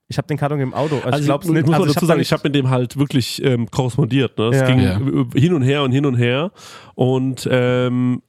[0.07, 0.99] Ich habe den Karton im Auto.
[1.03, 1.65] Also, ich glaube es muss nicht.
[1.67, 4.39] man Also ich dazu hab sagen, ich habe mit dem halt wirklich ähm, korrespondiert.
[4.39, 4.45] Ne?
[4.47, 4.65] Es Ja.
[4.65, 4.99] ging Ja.
[5.39, 6.51] hin und her und hin und her.
[6.95, 8.23] Und ähm,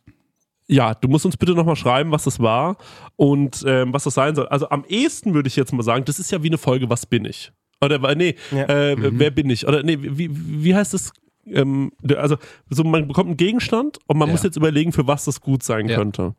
[0.71, 2.77] ja, du musst uns bitte nochmal schreiben, was das war
[3.17, 4.47] und ähm, was das sein soll.
[4.49, 7.07] Also am ehesten würde ich jetzt mal sagen, das ist ja wie eine Folge, was
[7.07, 7.53] bin ich?
[7.83, 8.65] Oder äh, nee, Ja.
[8.67, 9.67] äh, wer bin ich?
[9.67, 11.13] Oder nee, wie, wie heißt das?
[11.47, 12.37] Ähm, also
[12.69, 14.33] so man bekommt einen Gegenstand und man Ja.
[14.33, 15.97] muss jetzt überlegen, für was das gut sein Ja.
[15.97, 16.35] könnte.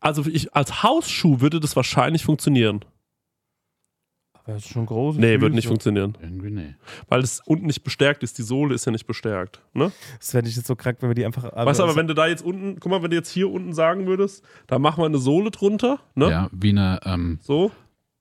[0.00, 2.84] Also ich, als Hausschuh würde das wahrscheinlich funktionieren.
[4.44, 5.16] Aber das ist schon groß.
[5.18, 6.18] Nee, würde nicht funktionieren.
[6.20, 6.74] Irgendwie nee.
[7.08, 9.60] Weil es unten nicht bestärkt ist, die Sohle ist ja nicht bestärkt.
[9.72, 9.92] Ne?
[10.18, 11.44] Das werde ich jetzt so krank, wenn wir die einfach.
[11.54, 13.72] weißt du, aber wenn du da jetzt unten, guck mal, wenn du jetzt hier unten
[13.72, 16.28] sagen würdest, da machen wir eine Sohle drunter, ne?
[16.30, 17.70] Ja, wie eine, ähm, So,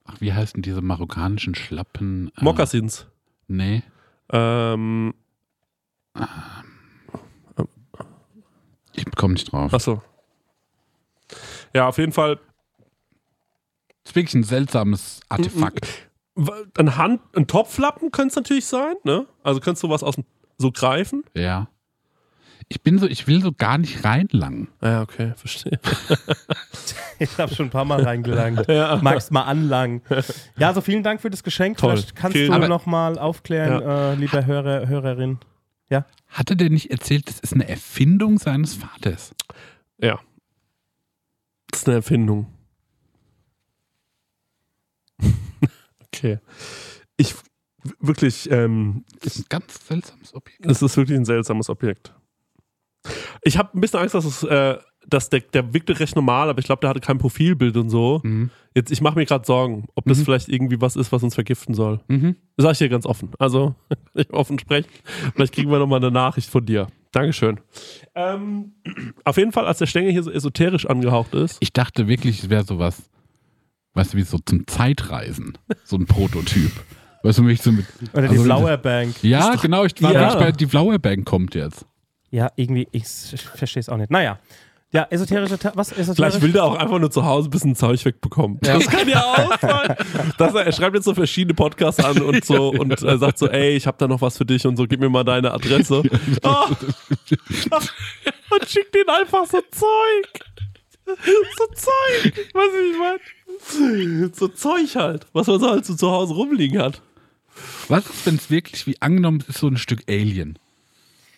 [0.06, 2.32] ach, wie heißen diese marokkanischen Schlappen?
[2.38, 3.08] Äh, Mokassins.
[3.48, 3.82] Nee.
[4.32, 5.14] Ähm,
[8.94, 9.74] Ich komme nicht drauf.
[9.74, 10.02] achso.
[11.74, 12.36] Ja, auf jeden Fall
[14.04, 15.88] Das ist wirklich ein seltsames Artefakt.
[16.36, 19.28] Ein Hand, ein Topflappen könnte es natürlich sein, ne?
[19.44, 20.26] Also könntest du was aus dem,
[20.58, 21.24] so greifen?
[21.36, 21.68] Ja.
[22.70, 24.70] Ich bin so, ich will so gar nicht reinlangen.
[24.82, 25.80] Ja, okay, verstehe.
[27.20, 28.68] Ich habe schon ein paar Mal reingelangt.
[28.68, 28.98] Ja.
[29.00, 30.02] Magst mal anlangen.
[30.58, 31.78] Ja, so vielen Dank für das Geschenk.
[31.78, 31.92] Toll.
[31.92, 35.38] Vielleicht kannst Vielen du nochmal aufklären, äh, lieber Hörer, Hörerin.
[36.32, 39.36] Hatte der nicht erzählt, das ist eine Erfindung seines Vaters?
[40.00, 40.20] Ja.
[41.70, 42.48] Das ist eine Erfindung.
[46.22, 46.40] Okay.
[47.18, 47.34] Ich
[48.00, 50.66] wirklich, ähm, Das ist ein ganz seltsames Objekt.
[50.66, 52.14] Es ist wirklich ein seltsames Objekt.
[53.44, 56.60] Ich habe ein bisschen Angst, dass es, äh, dass der, der wirkte recht normal, aber
[56.60, 58.22] ich glaube, der hatte kein Profilbild und so.
[58.24, 58.52] Mhm.
[58.76, 60.26] Jetzt, ich mache mir gerade Sorgen, ob das Mhm.
[60.26, 62.02] vielleicht irgendwie was ist, was uns vergiften soll.
[62.08, 62.36] Mhm.
[62.56, 63.32] Das sage ich dir ganz offen.
[63.40, 63.74] Also,
[64.14, 64.90] ich offen sprechen.
[65.34, 66.86] Vielleicht kriegen wir nochmal eine Nachricht von dir.
[67.12, 67.60] Dankeschön.
[68.14, 68.74] Ähm,
[69.26, 71.58] auf jeden Fall, als der Stängel hier so esoterisch angehaucht ist.
[71.62, 73.10] Ich dachte wirklich, es wäre sowas,
[73.94, 75.58] weißt du, wie so zum Zeitreisen.
[75.84, 76.72] So ein Prototyp.
[77.24, 77.86] Weißt du, mich so mit.
[78.14, 79.24] Oder die also- Flower Bank.
[79.24, 80.22] Ja, genau, ich war Ja.
[80.22, 81.86] wirklich bei, die Flower Bank kommt jetzt.
[82.32, 84.10] Ja, irgendwie, ich verstehe es auch nicht.
[84.10, 84.40] Naja.
[84.94, 86.16] Ja, esoterische, was esoterisch?
[86.16, 88.58] Vielleicht will der auch einfach nur zu Hause ein bisschen Zeug wegbekommen.
[88.62, 89.96] Das kann ja auch sein.
[90.38, 93.48] Dass er, er schreibt jetzt so verschiedene Podcasts an und so und äh, sagt so,
[93.48, 96.04] ey, ich habe da noch was für dich und so, gib mir mal deine Adresse.
[96.44, 96.66] Oh.
[98.52, 100.46] und schickt ihn einfach so Zeug.
[101.58, 102.50] So Zeug.
[102.54, 102.98] Was ich
[104.20, 104.30] meine.
[104.34, 107.02] So Zeug halt, was man so halt so zu Hause rumliegen hat.
[107.88, 110.58] Was ist, wenn es wirklich, wie angenommen, ist so ein Stück Alien?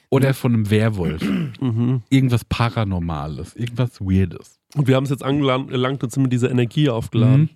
[0.10, 1.24] Oder von einem Werwolf.
[2.10, 4.60] Irgendwas Paranormales, irgendwas Weirdes.
[4.76, 7.42] Und wir haben es jetzt angelangt und sind mit dieser Energie aufgeladen.
[7.42, 7.50] Mhm.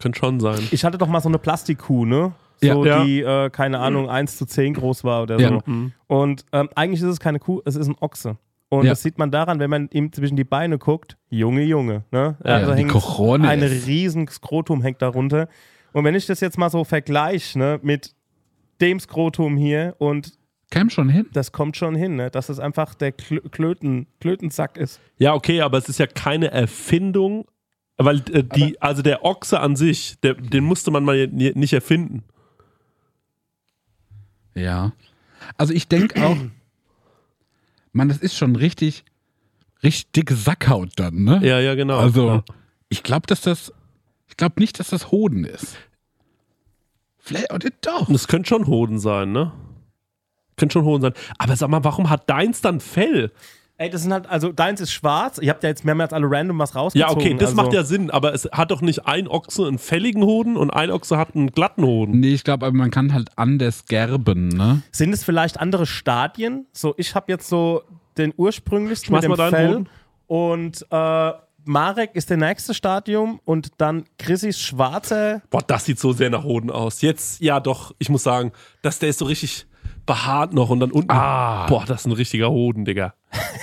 [0.00, 0.58] Könnte schon sein.
[0.72, 2.32] Ich hatte doch mal so eine Plastikkuh, ne?
[2.60, 2.74] Ja.
[2.74, 3.04] So, Ja.
[3.04, 5.48] die, äh, keine Ahnung, 1 zu 10 groß war oder Ja.
[5.50, 5.62] so.
[6.08, 8.36] Und ähm, eigentlich ist es keine Kuh, es ist ein Ochse.
[8.78, 8.92] Und Ja.
[8.92, 12.04] das sieht man daran, wenn man ihm zwischen die Beine guckt, Junge, Junge.
[12.10, 12.36] Ne?
[12.44, 13.48] Ja, die hängt Cojones.
[13.48, 15.48] ein riesen Skrotum hängt darunter.
[15.92, 18.14] Und wenn ich das jetzt mal so vergleiche ne, mit
[18.80, 20.32] dem Skrotum hier und
[20.70, 21.26] Käm schon hin.
[21.32, 22.30] das kommt schon hin, ne?
[22.30, 25.00] dass es einfach der Klö Klöten, Klötensack ist.
[25.18, 27.46] Ja, okay, aber es ist ja keine Erfindung,
[27.96, 32.24] weil äh, die, also der Ochse an sich, der, den musste man mal nicht erfinden.
[34.54, 34.92] Ja.
[35.56, 36.36] Also ich denke auch,
[37.94, 39.04] man, das ist schon richtig,
[39.82, 41.40] richtig dicke Sackhaut dann, ne?
[41.42, 41.98] Ja, ja, genau.
[41.98, 42.44] Also, Ja.
[42.90, 43.72] ich glaube, dass das,
[44.28, 45.76] ich glaube nicht, dass das Hoden ist.
[47.18, 48.08] Vielleicht, oder doch.
[48.08, 49.52] Und es könnte schon Hoden sein, ne?
[50.56, 51.14] Könnte schon Hoden sein.
[51.38, 53.32] Aber sag mal, warum hat deins dann Fell?
[53.84, 55.36] Ey, das sind halt, also deins ist schwarz.
[55.36, 57.16] Ihr habt ja jetzt mehrmals alle random was Ja, rausgezogen.
[57.16, 60.22] okay, das also, macht ja Sinn, aber es hat doch nicht ein Ochse einen fälligen
[60.22, 62.18] Hoden und ein Ochse hat einen glatten Hoden.
[62.18, 64.80] Nee, ich glaube, aber man kann halt anders gerben, ne?
[64.90, 66.66] Sind es vielleicht andere Stadien?
[66.72, 67.82] So, ich habe jetzt so
[68.16, 69.88] den ursprünglichsten Schmeiß mit dem Fell Hoden.
[70.28, 71.32] und äh,
[71.66, 75.42] Marek ist der nächste Stadium und dann Chrissys schwarzer.
[75.50, 77.02] Boah, das sieht so sehr nach Hoden aus.
[77.02, 79.66] Jetzt, ja doch, ich muss sagen, dass der ist so richtig
[80.06, 81.10] behaart noch und dann unten.
[81.10, 81.66] Ah.
[81.66, 83.14] Boah, das ist ein richtiger Hoden, Digga.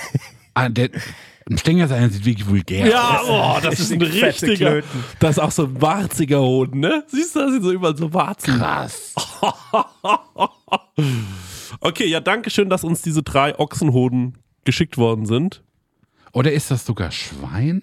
[0.54, 0.90] Ah, der,
[1.48, 4.54] ein Stänger sein sieht wirklich vulgär Ja, boah, das ist ein richtiger.
[4.82, 5.04] Klöten.
[5.18, 7.04] Das ist auch so ein warziger Hoden, ne?
[7.06, 8.58] Siehst du, da sind so überall so Warzen.
[8.58, 9.14] Krass.
[11.80, 15.64] Okay, ja, danke schön, dass uns diese drei Ochsenhoden geschickt worden sind.
[16.32, 17.82] Oder ist das sogar Schwein?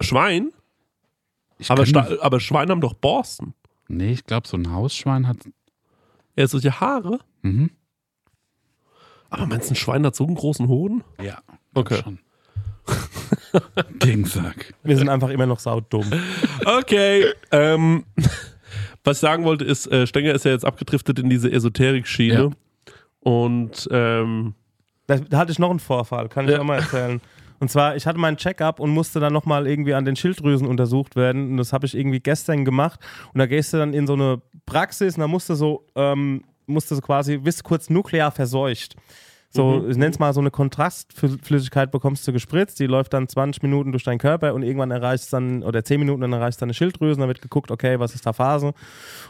[0.00, 0.52] Schwein?
[1.68, 1.84] Aber,
[2.22, 3.54] aber Schweine haben doch Borsten.
[3.88, 5.38] Nee, ich glaube, so ein Hausschwein hat.
[6.36, 7.18] Er hat solche Haare.
[7.42, 7.70] Mhm.
[9.30, 11.04] Aber meinst du, ein Schwein hat so einen großen Hoden?
[11.22, 11.38] Ja.
[11.74, 12.00] Okay.
[12.02, 12.18] Schon.
[14.02, 14.74] Dingsack.
[14.82, 16.06] Wir sind einfach immer noch saudumm.
[16.64, 17.24] Okay.
[17.50, 18.04] ähm,
[19.04, 22.34] was ich sagen wollte, ist, äh, Stenger ist ja jetzt abgedriftet in diese Esoterik-Schiene.
[22.34, 22.50] Ja.
[23.20, 24.54] Und ähm,
[25.06, 26.60] Da, da hatte ich noch einen Vorfall, kann ich Ja.
[26.60, 27.20] auch mal erzählen.
[27.60, 31.16] Und zwar, ich hatte meinen Check-up und musste dann nochmal irgendwie an den Schilddrüsen untersucht
[31.16, 31.50] werden.
[31.50, 33.00] Und das habe ich irgendwie gestern gemacht.
[33.32, 36.44] Und da gehst du dann in so eine Praxis und da musst du so, ähm,
[36.68, 38.94] musst du so quasi, bist kurz nuklear verseucht.
[39.50, 43.62] So, ich nenne es mal so eine Kontrastflüssigkeit bekommst du gespritzt, die läuft dann 20
[43.62, 46.74] Minuten durch deinen Körper und irgendwann erreichst dann, oder 10 Minuten, dann erreichst du deine
[46.74, 48.74] Schilddrüsen, dann wird geguckt, okay, was ist da Phase?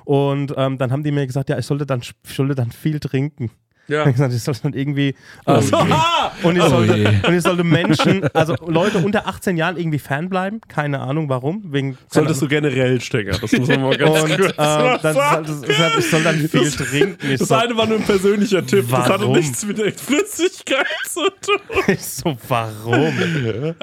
[0.04, 2.98] Und ähm, dann haben die mir gesagt, ja, ich sollte dann, ich sollte dann viel
[2.98, 3.52] trinken.
[3.88, 4.00] Ja.
[4.02, 5.14] Ich hab gesagt, ich sollte dann irgendwie
[5.46, 6.30] ähm, Ah!
[6.42, 7.06] und ich, Oh sollte, je.
[7.26, 10.60] und ich sollte Menschen, also Leute unter 18 Jahren irgendwie fernbleiben.
[10.68, 11.62] Keine Ahnung warum.
[11.72, 13.38] Wegen, Solltest du generell, Stenger.
[13.38, 16.70] Das muss man mal ganz und kurz äh, dann, das, das, ich soll dann viel
[16.70, 17.30] trinken.
[17.32, 18.86] Ich Das so, eine war nur ein persönlicher Tipp.
[18.90, 19.36] Das hatte Warum?
[19.36, 21.60] nichts mit der Flüssigkeit zu tun.
[21.88, 23.12] ich so warum?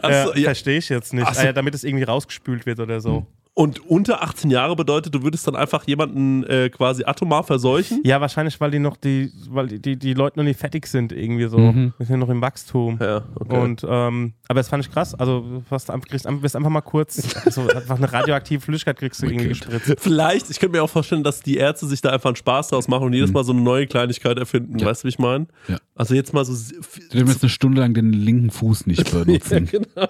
[0.02, 0.44] Achso, äh, ja.
[0.46, 1.34] Verstehe ich jetzt nicht.
[1.34, 1.42] So.
[1.42, 3.26] Ah ja, damit es irgendwie rausgespült wird oder so.
[3.58, 8.02] Und unter 18 Jahre bedeutet, du würdest dann einfach jemanden äh, quasi atomar verseuchen?
[8.04, 11.14] Ja, wahrscheinlich, weil die noch die, weil die, die, die Leute noch nicht fertig sind,
[11.14, 11.58] irgendwie so.
[11.58, 11.94] Mhm.
[11.98, 13.00] Wir sind noch im Wachstum.
[13.02, 13.58] Ja, okay.
[13.58, 15.16] Und, ähm, aber das fand ich krass.
[15.16, 17.16] Also, du hast, einfach- kriegst, wirst einfach mal kurz,
[17.50, 19.96] so einfach eine radioaktive Flüssigkeit kriegst du irgendwie gespritzt.
[20.00, 22.90] Vielleicht, ich könnte mir auch vorstellen, dass die Ärzte sich da einfach einen Spaß draus
[22.90, 24.78] machen und jedes Mal so eine neue Kleinigkeit erfinden.
[24.80, 24.88] Ja.
[24.88, 25.48] Weißt du, wie ich meine?
[25.70, 25.78] Ja.
[25.96, 26.52] Also jetzt mal so.
[26.52, 29.66] Wir dürfen jetzt eine Stunde lang den linken Fuß nicht benutzen.
[29.72, 30.10] genau.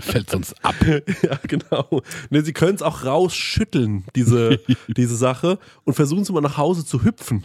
[0.00, 0.74] Fällt uns ab.
[1.22, 2.02] Ja, genau.
[2.30, 4.58] Ne, sie können es auch rausschütteln, diese,
[4.88, 7.44] diese Sache, und versuchen es mal nach Hause zu hüpfen.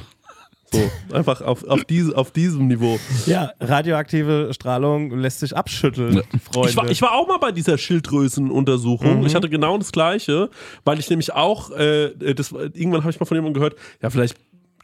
[0.72, 0.80] So,
[1.14, 2.98] einfach auf, auf, diese, auf diesem Niveau.
[3.26, 6.70] Ja, radioaktive Strahlung lässt sich abschütteln, Freunde.
[6.70, 9.20] Ich war, ich war auch mal bei dieser Schilddrüsenuntersuchung.
[9.20, 9.26] Mhm.
[9.26, 10.50] Ich hatte genau das Gleiche,
[10.86, 14.38] weil ich nämlich auch, äh, das, irgendwann habe ich mal von jemandem gehört, ja, vielleicht,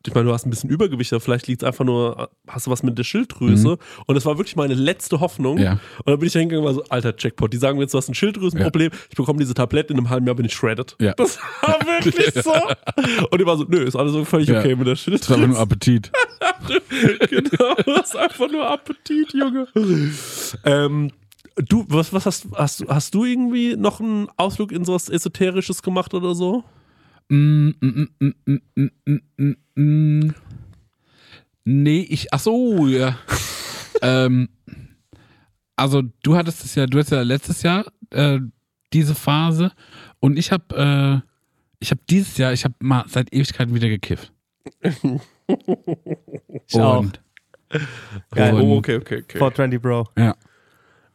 [0.07, 2.71] ich meine, du hast ein bisschen Übergewicht, aber vielleicht liegt es einfach nur, hast du
[2.71, 3.77] was mit der Schilddrüse?
[4.05, 5.57] Und das war wirklich meine letzte Hoffnung.
[5.57, 5.73] Ja.
[5.73, 7.93] Und dann bin ich da hingegangen und war so, alter Jackpot, die sagen mir jetzt,
[7.93, 10.95] du hast ein Schilddrüsenproblem, ich bekomme diese Tablette, in einem halben Jahr bin ich shredded.
[10.99, 11.13] Ja.
[11.13, 12.53] Das war wirklich so.
[13.29, 14.59] Und die war so, nö, ist alles so völlig Ja.
[14.59, 15.47] okay mit der Das war Schilddrüse.
[15.47, 16.11] nur Appetit.
[17.29, 19.67] genau, du hast einfach nur Appetit, Junge.
[20.65, 21.11] Ähm,
[21.55, 25.81] du, was, was hast, hast, du- hast du irgendwie noch einen Ausflug in sowas Esoterisches
[25.83, 26.63] gemacht oder so?
[27.29, 30.33] Mm, mm, mm, mm, mm, mm, mm, mm.
[31.65, 33.17] Nee, ich, ach so, ja.
[34.01, 34.49] ähm,
[35.75, 38.39] also du hattest es ja, du hattest ja letztes Jahr äh,
[38.91, 39.71] diese Phase
[40.19, 41.29] und ich habe äh,
[41.79, 44.33] ich habe dieses Jahr, ich habe mal seit Ewigkeiten wieder gekifft.
[46.67, 46.99] Ich auch.
[46.99, 47.19] Und,
[48.29, 48.53] Geil.
[48.53, 49.39] und, Oh, okay, okay, okay.
[49.39, 50.07] 420 Bro.
[50.15, 50.35] Ja.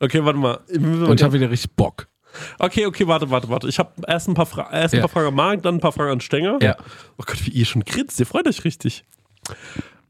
[0.00, 0.59] Okay, warte mal.
[0.72, 2.09] Und ich habe wieder richtig Bock.
[2.59, 3.68] Okay, okay, warte, warte, warte.
[3.68, 5.03] Ich habe erst ein paar, Fra erst ein Ja.
[5.07, 6.59] paar Fragen an Marc, dann ein paar Fragen an Stenger.
[6.62, 6.77] Ja.
[7.18, 8.18] Oh Gott, wie ihr schon grinst.
[8.20, 9.05] Ihr freut euch richtig.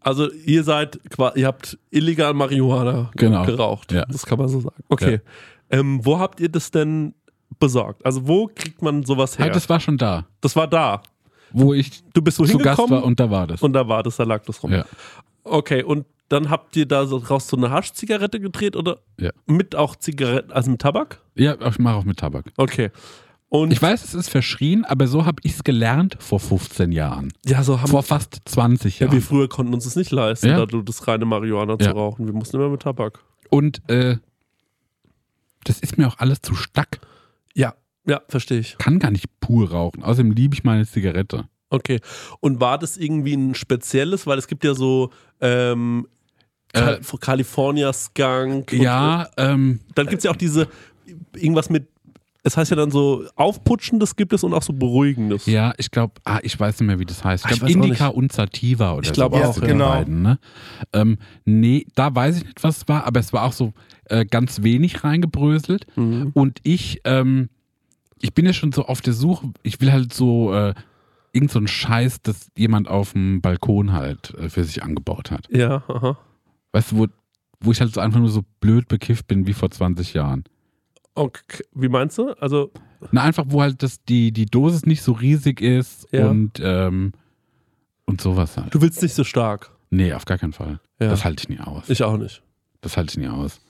[0.00, 0.98] Also, ihr seid,
[1.34, 3.44] ihr habt illegal Marihuana Genau.
[3.46, 3.90] geraucht.
[3.92, 4.04] Ja.
[4.06, 4.76] Das kann man so sagen.
[4.88, 5.20] Okay.
[5.70, 7.14] Ähm, wo habt ihr das denn
[7.58, 8.04] besorgt?
[8.04, 9.46] Also, wo kriegt man sowas her?
[9.46, 11.02] Halt, das war schon da, das war da.
[11.52, 13.62] wo ich Du bist so zu Gast war und da war das.
[13.62, 14.72] und da war das, da lag das rum.
[14.72, 14.84] ja.
[15.44, 19.30] Okay, und dann habt ihr da so raus so eine Haschzigarette gedreht oder Ja.
[19.46, 21.20] mit auch Zigaretten, also mit Tabak?
[21.34, 22.46] ja, ich mache auch mit Tabak.
[22.56, 22.90] Okay.
[23.50, 27.32] Und Ich weiß, es ist verschrien, aber so habe ich es gelernt vor 15 Jahren.
[27.46, 29.14] ja, so haben Vor fast 20 Ja, Jahren.
[29.14, 30.56] wir früher konnten uns das nicht leisten, Ja.
[30.56, 31.78] da du das reine Marihuana Ja.
[31.78, 32.26] zu rauchen.
[32.26, 33.20] Wir mussten immer mit Tabak.
[33.50, 34.16] Und äh,
[35.64, 37.00] das ist mir auch alles zu stark.
[37.54, 37.74] Ja,
[38.06, 38.76] ja, verstehe ich.
[38.78, 40.02] Kann gar nicht pur rauchen.
[40.02, 41.44] Außerdem liebe ich meine Zigarette.
[41.70, 42.00] Okay.
[42.40, 46.06] Und war das irgendwie ein spezielles, weil es gibt ja so ähm,
[46.72, 48.72] Cal California Skunk.
[48.72, 48.82] und- Äh.
[48.82, 50.68] Ja, ähm, Dann gibt es ja auch diese,
[51.34, 51.88] irgendwas mit,
[52.42, 55.46] es heißt ja dann so, Aufputschendes gibt es und auch so Beruhigendes.
[55.46, 57.44] ja, ich glaube, ah, ich weiß nicht mehr, wie das heißt.
[57.46, 59.68] Ich ich glaube, auch Indica und Sativa oder Ich glaube sowas auch, sind ja.
[59.68, 59.88] die Genau.
[59.88, 60.38] beiden, ne?
[60.92, 63.72] ähm, nee, da weiß ich nicht, was es war, aber es war auch so
[64.10, 65.86] äh, ganz wenig reingebröselt.
[65.96, 66.32] Mhm.
[66.34, 67.48] Und ich, ähm,
[68.20, 70.74] ich bin ja schon so auf der Suche, ich will halt so äh,
[71.34, 75.48] irgend so einen Scheiß, das jemand auf dem Balkon halt äh, für sich angebaut hat.
[75.50, 76.16] Ja, aha.
[76.72, 77.06] Weißt du, wo,
[77.60, 80.44] wo ich halt so einfach nur so blöd bekifft bin wie vor 20 Jahren.
[81.14, 81.64] Okay.
[81.72, 82.30] Wie meinst du?
[82.40, 82.72] Also,
[83.12, 86.28] Na, einfach, wo halt das, die, die Dosis nicht so riesig ist Ja.
[86.28, 87.12] und, ähm,
[88.06, 88.74] und sowas halt.
[88.74, 89.70] du willst nicht so stark.
[89.90, 90.80] Nee, auf gar keinen Fall.
[91.00, 91.08] Ja.
[91.08, 91.88] Das halte ich nie aus.
[91.88, 92.42] Ich auch nicht.
[92.80, 93.60] Das halte ich nie aus.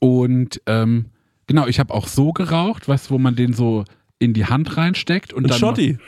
[0.00, 1.06] Und ähm,
[1.46, 3.84] genau, ich habe auch so geraucht, weißt du, wo man den so
[4.18, 5.58] in die Hand reinsteckt und Ein dann.
[5.58, 5.98] Schotti.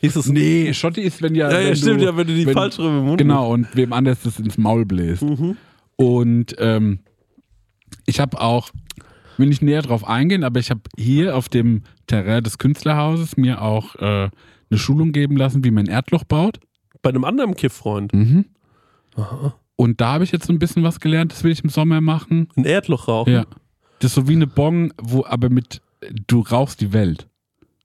[0.00, 1.50] Hieß es Nee, Schotti ist, wenn ja.
[1.50, 3.52] Ja, ja, wenn stimmt, du, ja, wenn du die wenn- falsch rum im Mund Genau,
[3.52, 5.22] und wem anders das ins Maul bläst.
[5.22, 5.56] Mhm.
[5.96, 7.00] Und ähm,
[8.06, 8.70] ich habe auch,
[9.36, 13.60] will nicht näher drauf eingehen, aber ich habe hier auf dem Terrain des Künstlerhauses mir
[13.62, 14.30] auch äh,
[14.70, 16.60] eine Schulung geben lassen, wie man ein Erdloch baut.
[17.02, 18.12] Bei einem anderen Kiff-Freund.
[18.14, 18.46] Mhm.
[19.76, 22.00] Und da habe ich jetzt so ein bisschen was gelernt, das will ich im Sommer
[22.00, 22.48] machen.
[22.56, 23.32] Ein Erdloch rauchen.
[23.32, 23.44] Ja.
[23.98, 25.80] Das ist so wie eine Bong, wo aber mit,
[26.26, 27.26] du rauchst die Welt.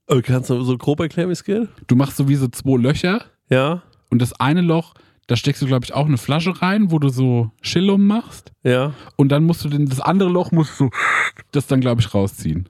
[0.06, 1.68] Okay, kannst du so grob erklären, wie es geht?
[1.86, 4.94] Du machst so wie so zwei Löcher Ja, und das eine Loch,
[5.26, 8.52] da steckst du, glaube ich, auch eine Flasche rein, wo du so Schillum machst.
[8.62, 8.92] ja.
[9.16, 10.90] Und dann musst du den, das andere Loch musst du
[11.50, 12.68] das dann, glaube ich, rausziehen.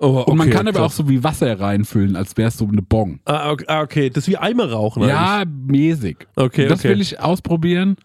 [0.00, 0.96] Oh, Und man okay, kann aber auch krass.
[0.96, 3.18] so wie Wasser reinfüllen, als wäre es so eine Bong.
[3.24, 4.10] Ah, okay, ah, okay.
[4.10, 6.18] Das ist wie Eimer rauchen Ja, mäßig.
[6.36, 6.90] Okay, das okay.
[6.90, 7.96] will ich ausprobieren.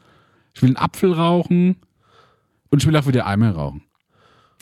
[0.55, 1.75] Ich will einen Apfel rauchen
[2.71, 3.83] und ich will auch wieder Eimer rauchen.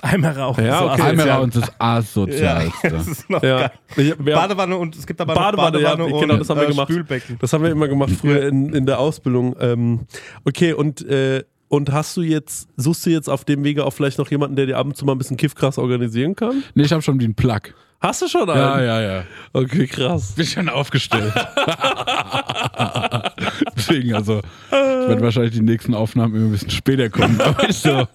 [0.01, 0.65] Einmal rauchen.
[0.65, 1.01] Ja, so okay.
[1.01, 1.37] Eimer asozial.
[1.37, 2.89] rauchen ist das Ja, asozialste.
[2.89, 3.71] das ist noch Ja.
[3.95, 4.15] geil.
[4.17, 6.71] Badewanne und es gibt aber noch Badewanne, ja, Badewanne genau, und das haben wir äh,
[6.71, 6.89] gemacht.
[6.89, 7.37] Spülbecken.
[7.39, 9.55] das haben wir immer gemacht früher in, in der Ausbildung.
[9.59, 10.01] Ähm,
[10.45, 14.17] okay, und, äh, und hast du jetzt, suchst du jetzt auf dem Wege auch vielleicht
[14.17, 16.63] noch jemanden, der dir ab und zu mal ein bisschen Kiffkrass organisieren kann?
[16.73, 17.59] Nee, ich habe schon den Plug.
[18.01, 18.59] Hast du schon einen?
[18.59, 19.23] Ja, ja, ja.
[19.53, 20.33] Okay, krass.
[20.35, 21.31] Bin schon aufgestellt.
[23.75, 27.39] Deswegen, also, ich werde wahrscheinlich die nächsten Aufnahmen immer ein bisschen später kommen.
[27.69, 28.07] So,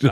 [0.00, 0.08] so.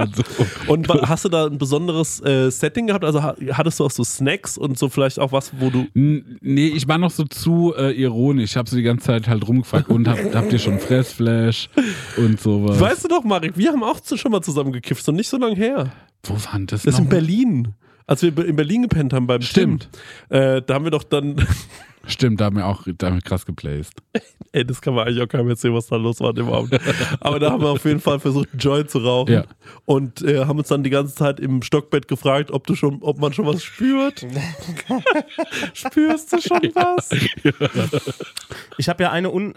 [0.66, 3.04] Und wa- hast du da ein besonderes äh, Setting gehabt?
[3.04, 5.86] Also ha- hattest du auch so Snacks und so vielleicht auch was, wo du.
[5.94, 8.50] N- Nee, ich war noch so zu äh, ironisch.
[8.52, 11.68] Ich habe so die ganze Zeit halt rumgefragt und hab, habt ihr schon Fressflash
[12.16, 12.78] und sowas.
[12.80, 15.54] Weißt du doch, Marek, wir haben auch schon mal zusammen gekifft, so nicht so lange
[15.56, 15.92] her.
[16.24, 17.68] Wo waren das, Das ist in Berlin.
[18.10, 19.88] Als wir in Berlin gepennt haben beim Stimmt.
[20.28, 21.46] Tim, äh, da haben wir doch dann,
[22.06, 24.02] Stimmt, da haben wir auch da haben wir krass geplaced.
[24.50, 26.76] ey, das kann man eigentlich auch keinem erzählen, was da los war an dem Abend.
[27.20, 29.32] Aber da haben wir auf jeden Fall versucht, einen Joint zu rauchen.
[29.32, 29.44] Ja.
[29.84, 33.20] Und äh, haben uns dann die ganze Zeit im Stockbett gefragt, ob du schon, ob
[33.20, 34.26] man schon was spürt.
[35.72, 37.10] Spürst du schon was?
[38.76, 39.54] Ich habe ja eine un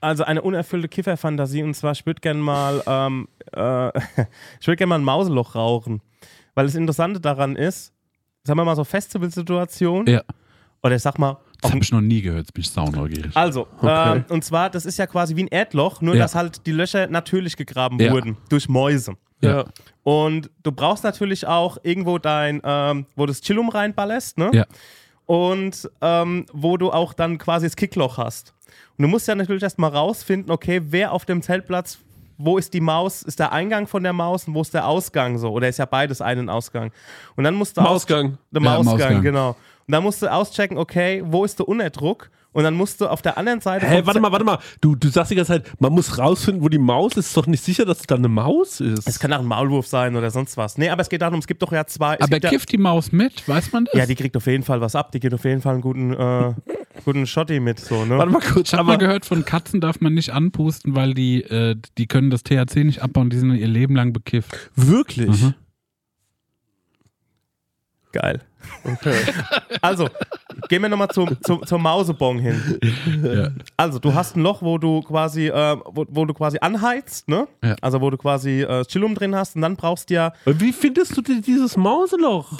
[0.00, 3.88] also eine unerfüllte Kifferfantasie und zwar ich würde gerne mal ähm, äh,
[4.58, 6.00] ich würde gerne mal ein Mauseloch rauchen,
[6.54, 7.92] weil das Interessante daran ist,
[8.44, 10.22] sagen wir mal so Festivalsituation Ja.
[10.82, 13.36] oder ich sag mal Das habe ich noch nie gehört, jetzt bin ich sauneugierig.
[13.36, 16.22] also, ähm, und zwar, das ist ja quasi wie ein Erdloch, nur Ja.
[16.22, 18.12] dass halt die Löcher natürlich gegraben Ja.
[18.12, 19.14] wurden durch Mäuse.
[19.42, 19.64] Ja.
[20.02, 24.50] Und du brauchst natürlich auch irgendwo dein, ähm, wo du das Chillum reinballerst, ne?
[24.52, 24.66] Ja.
[25.26, 28.52] und ähm, wo du auch dann quasi das Kickloch hast.
[28.98, 31.98] Und du musst ja natürlich erstmal rausfinden, okay, wer auf dem Zeltplatz,
[32.42, 35.38] wo ist die Maus, ist der Eingang von der Maus und wo ist der Ausgang
[35.38, 35.50] so?
[35.50, 36.90] Oder ist ja beides einen Ausgang.
[37.36, 38.26] Und dann musst du Mausgang.
[38.32, 39.22] Aus, der Ja, Mausgang, Mausgang.
[39.22, 39.48] genau.
[39.50, 42.30] Und dann musst du auschecken, okay, wo ist der Unterdruck?
[42.52, 43.86] Und dann musst du auf der anderen Seite.
[43.86, 44.58] Hä, vom warte mal, warte mal.
[44.80, 47.26] Du, du sagst die ganze Zeit, man muss rausfinden, wo die Maus ist.
[47.28, 49.06] Ist doch nicht sicher, dass es da eine Maus ist.
[49.08, 50.76] Es kann auch ein Maulwurf sein oder sonst was.
[50.76, 52.14] Nee, aber es geht darum, es gibt doch ja zwei.
[52.20, 53.46] Aber gibt ja, kifft die Maus mit?
[53.46, 53.94] Weiß man das?
[53.94, 55.12] ja, die kriegt auf jeden Fall was ab.
[55.12, 56.52] Die gibt auf jeden Fall einen guten, äh,
[57.04, 57.80] guten Schotti mit.
[57.80, 58.18] So, ne?
[58.18, 58.72] warte mal kurz.
[58.72, 62.30] Ich habe mal gehört, von Katzen darf man nicht anpusten, weil die, äh, die können
[62.30, 64.70] das THC nicht abbauen, die sind ihr Leben lang bekifft.
[64.76, 65.42] Wirklich?
[65.42, 65.54] Mhm.
[68.12, 68.40] Geil.
[69.80, 70.08] Also,
[70.68, 72.78] gehen wir nochmal zum, zum, zum Mausebong hin.
[73.22, 73.50] Ja.
[73.76, 77.48] Also, du hast ein Loch, wo du quasi, äh, wo, wo du quasi anheizt, ne?
[77.64, 77.76] Ja.
[77.80, 81.16] Also, wo du quasi äh, Chillum drin hast und dann brauchst du ja, Wie findest
[81.16, 82.58] du denn dieses Mauseloch?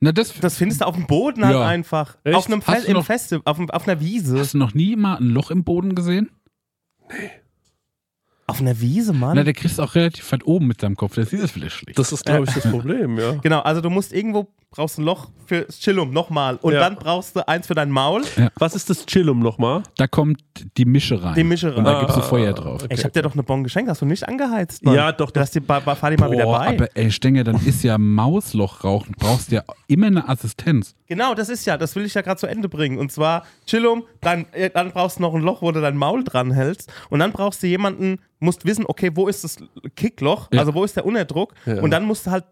[0.00, 1.66] Na, das, das findest du auf dem Boden halt Ja.
[1.66, 2.16] einfach.
[2.24, 2.36] Echt?
[2.36, 4.38] Auf einem im noch- Feste, auf, auf einer Wiese.
[4.38, 6.30] hast du noch nie mal ein Loch im Boden gesehen?
[8.46, 9.36] Auf einer Wiese, Mann.
[9.36, 11.14] Na, der kriegst auch relativ weit oben mit seinem Kopf.
[11.14, 11.98] Der sieht das vielleicht schlecht.
[11.98, 13.32] Das ist, glaube ich, das Problem, ja.
[13.42, 16.56] Genau, also du musst irgendwo, brauchst ein Loch für Chillum nochmal.
[16.60, 16.80] Und Ja.
[16.80, 18.22] dann brauchst du eins für dein Maul,
[18.56, 19.82] Was ist das Chillum nochmal?
[19.96, 20.42] Da kommt
[20.76, 21.34] die Mische rein.
[21.36, 21.84] die Mische Und rein.
[21.94, 22.82] da gibst du Ah, Feuer drauf.
[22.82, 22.86] okay.
[22.90, 24.94] Ey, ich hab dir doch eine Bon geschenkt, hast du nicht angeheizt, Mann.
[24.94, 25.80] Ja, doch, Du hast die, fahr
[26.10, 26.68] die mal wieder bei.
[26.68, 29.14] aber ey, Stenger, dann ist ja Mausloch rauchen.
[29.18, 30.94] Brauchst ja immer eine Assistenz.
[31.06, 32.98] Genau, das ist ja, das will ich ja gerade zu Ende bringen.
[32.98, 36.24] Und zwar, Chillum, dann, äh, dann brauchst du noch ein Loch, wo du dein Maul
[36.24, 36.92] dran hältst.
[37.10, 39.56] Und dann brauchst du jemanden, musst wissen, okay, wo ist das
[39.96, 40.48] Kickloch?
[40.52, 40.60] Ja.
[40.60, 41.54] Also wo ist der Unterdruck?
[41.66, 41.80] Ja.
[41.80, 42.44] Und dann musst du halt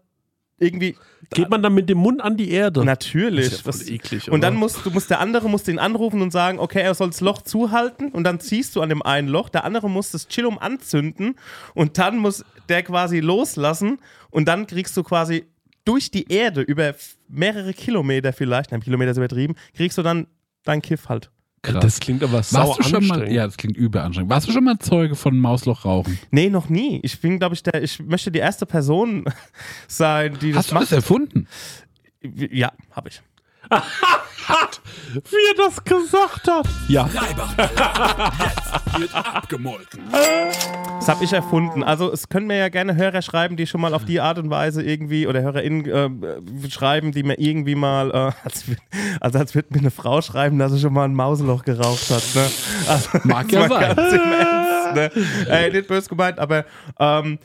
[0.57, 0.95] irgendwie.
[1.31, 2.85] Geht man dann mit dem Mund an die Erde?
[2.85, 3.49] Natürlich.
[3.49, 4.59] Das ist ja voll eklig, und dann oder?
[4.59, 7.41] musst du musst der andere musst ihn anrufen und sagen, okay, er soll das Loch
[7.41, 11.35] zuhalten und dann ziehst du an dem einen Loch, der andere muss das Chillum anzünden
[11.73, 15.45] und dann muss der quasi loslassen und dann kriegst du quasi
[15.85, 16.93] durch die Erde über
[17.27, 20.27] mehrere Kilometer vielleicht, ein Kilometer ist übertrieben, kriegst du dann
[20.63, 21.31] dein Kiff halt.
[21.63, 21.81] Krass.
[21.81, 23.31] Das klingt aber sau Warst du schon mal, anstrengend.
[23.35, 24.29] ja, das klingt übel anstrengend.
[24.29, 26.19] Warst du schon mal Zeuge von Mausloch rauchen?
[26.29, 26.99] Nee, noch nie.
[27.03, 29.23] Ich bin, glaube ich, der, ich möchte die erste Person
[29.87, 30.83] sein, die das Hast du macht.
[30.83, 31.47] das erfunden?
[32.21, 33.21] ja, habe ich.
[35.13, 36.67] Wie er das gesagt hat.
[36.87, 37.07] Ja.
[38.97, 40.01] wird abgemolken.
[40.11, 41.83] Das habe ich erfunden.
[41.83, 44.49] Also es können mir ja gerne Hörer schreiben, die schon mal auf die Art und
[44.49, 48.65] Weise irgendwie oder HörerInnen äh, schreiben, die mir irgendwie mal, äh, als,
[49.19, 52.23] also als würde mir eine Frau schreiben, dass sie schon mal ein Mauseloch geraucht hat.
[52.35, 52.49] Ne?
[52.87, 54.62] Also, Mag jetzt ja sein.
[54.95, 55.11] Im ne?
[55.49, 56.65] Ey, nicht böse gemeint, aber
[56.99, 57.39] ähm,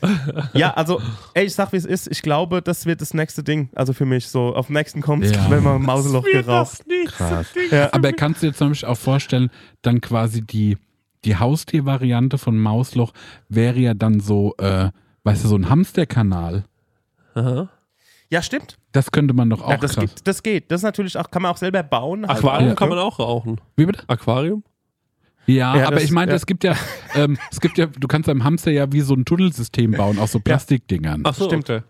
[0.53, 1.01] ja, also
[1.33, 2.07] ey, ich sag wie es ist.
[2.11, 3.69] Ich glaube, das wird das nächste Ding.
[3.75, 4.55] Also für mich so.
[4.55, 5.49] Auf dem nächsten kommt Ja.
[5.49, 6.83] wenn man ein Mauseloch geraucht.
[7.71, 7.89] Ja.
[7.93, 9.49] Aber kannst du dir zum Beispiel auch vorstellen,
[9.81, 10.77] dann quasi die,
[11.25, 13.13] die Haustiervariante von Mausloch
[13.49, 14.89] wäre ja dann so, äh,
[15.23, 16.63] weißt du, so ein Hamsterkanal.
[17.35, 17.69] Aha.
[18.31, 18.77] Ja, stimmt.
[18.91, 20.71] Das könnte man doch auch Ja, das, gibt, das geht.
[20.71, 22.27] Das ist natürlich auch, kann man auch selber bauen.
[22.27, 22.95] halt Aquarium kann ne?
[22.95, 23.59] man auch rauchen.
[23.75, 24.03] Wie bitte?
[24.07, 24.63] Aquarium?
[25.53, 26.35] Ja, Ja, aber das- ich meine, ja.
[26.35, 26.75] es gibt ja,
[27.15, 30.31] ähm, es gibt ja, du kannst beim Hamster ja wie so ein Tunnelsystem bauen, aus
[30.31, 31.21] so Plastikdingern.
[31.25, 31.69] Ach so, Stimmt.
[31.69, 31.81] okay.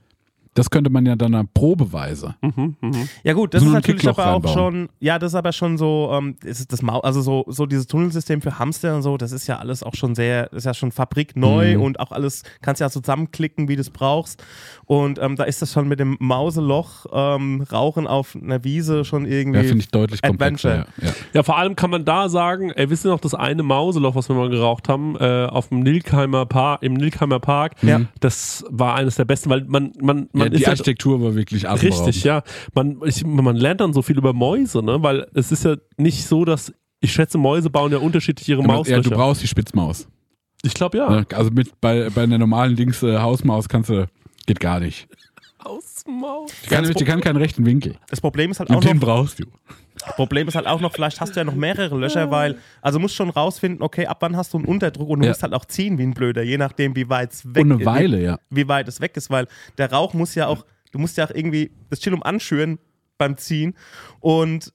[0.60, 2.36] Das könnte man ja dann probeweise.
[2.41, 3.10] Mhm, mhm.
[3.24, 4.53] Ja gut, das So ist natürlich Kickloch aber auch reinbauen.
[4.53, 7.88] schon, ja, das ist aber schon so, ähm, ist das Mau also so, so dieses
[7.88, 10.74] Tunnelsystem für Hamster und so, das ist ja alles auch schon sehr, das ist ja
[10.74, 11.82] schon fabrikneu Mhm.
[11.84, 14.43] und auch alles kannst ja zusammenklicken, wie du es brauchst.
[14.86, 19.26] Und ähm, da ist das schon mit dem Mauseloch ähm, Rauchen auf einer Wiese schon
[19.26, 19.60] irgendwie.
[19.60, 20.70] Ja, finde ich deutlich komplexer.
[20.82, 20.93] Adventure.
[21.01, 21.14] Ja, ja.
[21.34, 24.28] Ja, vor allem kann man da sagen, ey, wisst ihr noch das eine Mauseloch, was
[24.30, 27.74] wir mal geraucht haben, äh, auf dem Nilkheimer Park, im Nilkheimer Park?
[27.82, 28.01] Ja.
[28.20, 31.36] Das war eines der besten, weil man, man, man ja, die ist halt, Architektur war
[31.36, 32.08] wirklich atemberaubend.
[32.08, 32.43] richtig, ja.
[32.74, 35.02] Man, ich, man lernt dann so viel über Mäuse, ne?
[35.02, 38.68] Weil es ist ja nicht so, dass, ich schätze, Mäuse bauen ja unterschiedlich ihre Ja,
[38.68, 39.02] Mauslöcher.
[39.02, 40.08] du brauchst die Spitzmaus.
[40.64, 41.10] ich glaube ja.
[41.10, 41.26] Ne?
[41.34, 44.08] Also mit bei, bei einer normalen Dings äh, Hausmaus kannst du,
[44.45, 45.08] geht gar nicht.
[45.64, 46.52] Hausmaus.
[46.64, 47.95] Die kann, die kann keinen rechten Winkel.
[48.10, 49.45] Das Problem ist halt Und auch den noch, brauchst du.
[50.16, 53.16] Problem ist halt auch noch, vielleicht hast du ja noch mehrere Löcher, weil, also musst
[53.16, 55.32] schon rausfinden, okay, ab wann hast du einen Unterdruck und du Ja.
[55.32, 57.86] musst halt auch ziehen wie ein Blöder, je nachdem, wie weit es weg Und eine
[57.86, 58.39] Weile, ja.
[58.50, 59.47] wie weit es weg ist, weil
[59.78, 62.80] der Rauch muss ja auch, du musst ja auch irgendwie das Chillum anschüren
[63.18, 63.76] beim Ziehen
[64.20, 64.74] und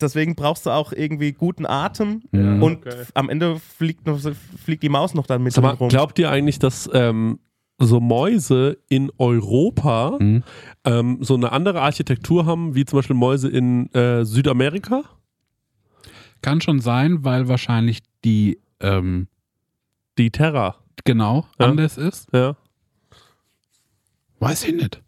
[0.00, 2.58] deswegen brauchst du auch irgendwie guten Atem Ja.
[2.60, 3.02] und Okay.
[3.14, 4.20] am Ende fliegt, noch,
[4.64, 5.88] fliegt die Maus noch dann mit mal, rum.
[5.88, 7.38] glaubt ihr eigentlich, dass ähm,
[7.82, 10.42] so Mäuse in Europa Mhm.
[10.84, 15.02] ähm, so eine andere Architektur haben, wie zum Beispiel Mäuse in äh, Südamerika?
[16.42, 19.28] Kann schon sein, weil wahrscheinlich die, ähm,
[20.18, 20.76] Die Terra.
[21.04, 21.66] genau, Ja.
[21.66, 22.28] anders ist.
[22.32, 22.56] Ja.
[24.38, 25.02] Weiß ich nicht.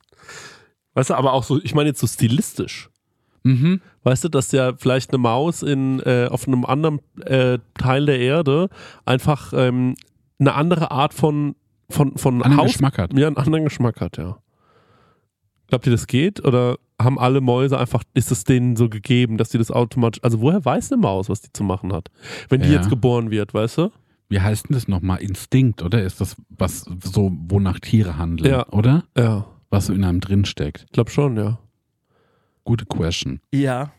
[0.94, 2.90] Weißt du, aber auch so, ich meine jetzt so stilistisch.
[3.44, 3.80] Mhm.
[4.04, 8.18] Weißt du, dass ja vielleicht eine Maus in, äh, auf einem anderen äh, Teil der
[8.20, 8.68] Erde
[9.04, 9.94] einfach ähm,
[10.38, 11.54] eine andere Art von,
[11.92, 12.72] von, von Anderen Haus.
[12.72, 13.16] Geschmack hat.
[13.16, 14.38] Ja, einen anderen Geschmack hat, ja.
[15.68, 16.44] Glaubt ihr, das geht?
[16.44, 20.40] Oder haben alle Mäuse einfach, ist es denen so gegeben, dass die das automatisch, also
[20.40, 22.10] woher weiß eine Maus, was die zu machen hat?
[22.48, 22.74] Wenn die Ja.
[22.74, 23.90] jetzt geboren wird, weißt du?
[24.28, 25.18] Wie heißt denn das nochmal?
[25.22, 26.02] Instinkt, oder?
[26.02, 28.66] Ist das was so, wonach Tiere handeln, Ja.
[28.68, 29.04] oder?
[29.16, 30.84] Ja, Was so in einem drinsteckt.
[30.86, 31.58] ich glaube schon, ja.
[32.64, 33.40] Gute Question.
[33.52, 33.92] Ja.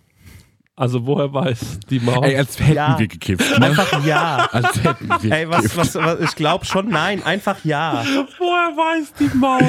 [0.75, 2.25] Also woher weiß die Maus?
[2.25, 2.97] Ey, als hätten Ja.
[2.97, 3.67] wir gekifft, ne?
[3.67, 4.47] Einfach ja.
[4.51, 8.03] Als hätten wir Ey, was, was, was, ich glaube schon, nein, einfach ja.
[8.39, 9.61] woher weiß die Maus?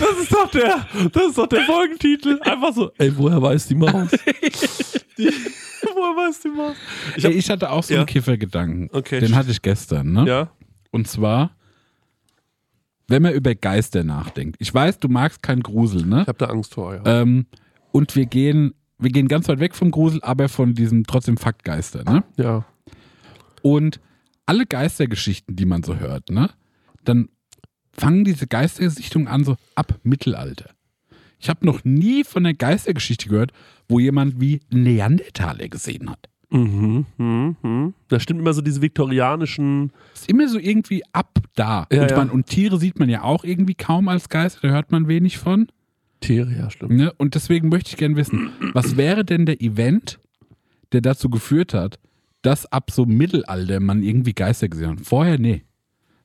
[0.00, 2.40] Das ist doch der, das ist doch der Folgentitel.
[2.42, 4.08] Einfach so, ey, woher weiß die Maus?
[5.16, 5.28] Die,
[5.94, 6.74] woher weiß die Maus?
[7.16, 8.00] Ich hab, Ey, ich hatte auch so Ja.
[8.00, 8.90] einen Kiffergedanken.
[8.92, 9.20] Okay.
[9.20, 10.24] Den hatte ich gestern, ne?
[10.26, 10.50] ja,
[10.90, 11.52] Und zwar,
[13.06, 14.56] wenn man über Geister nachdenkt.
[14.58, 16.22] Ich weiß, du magst keinen Grusel, ne?
[16.22, 17.02] ich habe da Angst vor, ja.
[17.04, 17.46] Ähm,
[17.92, 22.04] und wir gehen, wir gehen ganz weit weg vom Grusel, aber von diesen trotzdem Faktgeister,
[22.04, 22.24] ne?
[22.36, 22.64] ja.
[23.62, 24.00] Und
[24.46, 26.50] alle Geistergeschichten, die man so hört, ne?
[27.04, 27.28] Dann
[27.92, 30.70] fangen diese Geistersichtungen an so ab Mittelalter.
[31.38, 33.52] Ich habe noch nie von einer Geistergeschichte gehört,
[33.88, 36.28] wo jemand wie Neandertaler gesehen hat.
[36.50, 37.94] Mhm, mhm, mhm.
[38.08, 39.92] Da stimmt immer so diese viktorianischen.
[40.14, 41.86] Ist immer so irgendwie ab da.
[41.92, 42.16] Ja, und, ja.
[42.16, 45.38] Man, und Tiere sieht man ja auch irgendwie kaum als Geister, da hört man wenig
[45.38, 45.68] von.
[46.20, 46.92] Tiere, ja, stimmt.
[46.92, 47.12] Ne?
[47.18, 50.18] Und deswegen möchte ich gerne wissen, was wäre denn der Event,
[50.92, 51.98] der dazu geführt hat,
[52.42, 55.00] dass ab so Mittelalter man irgendwie Geister gesehen hat?
[55.00, 55.62] Vorher, nee.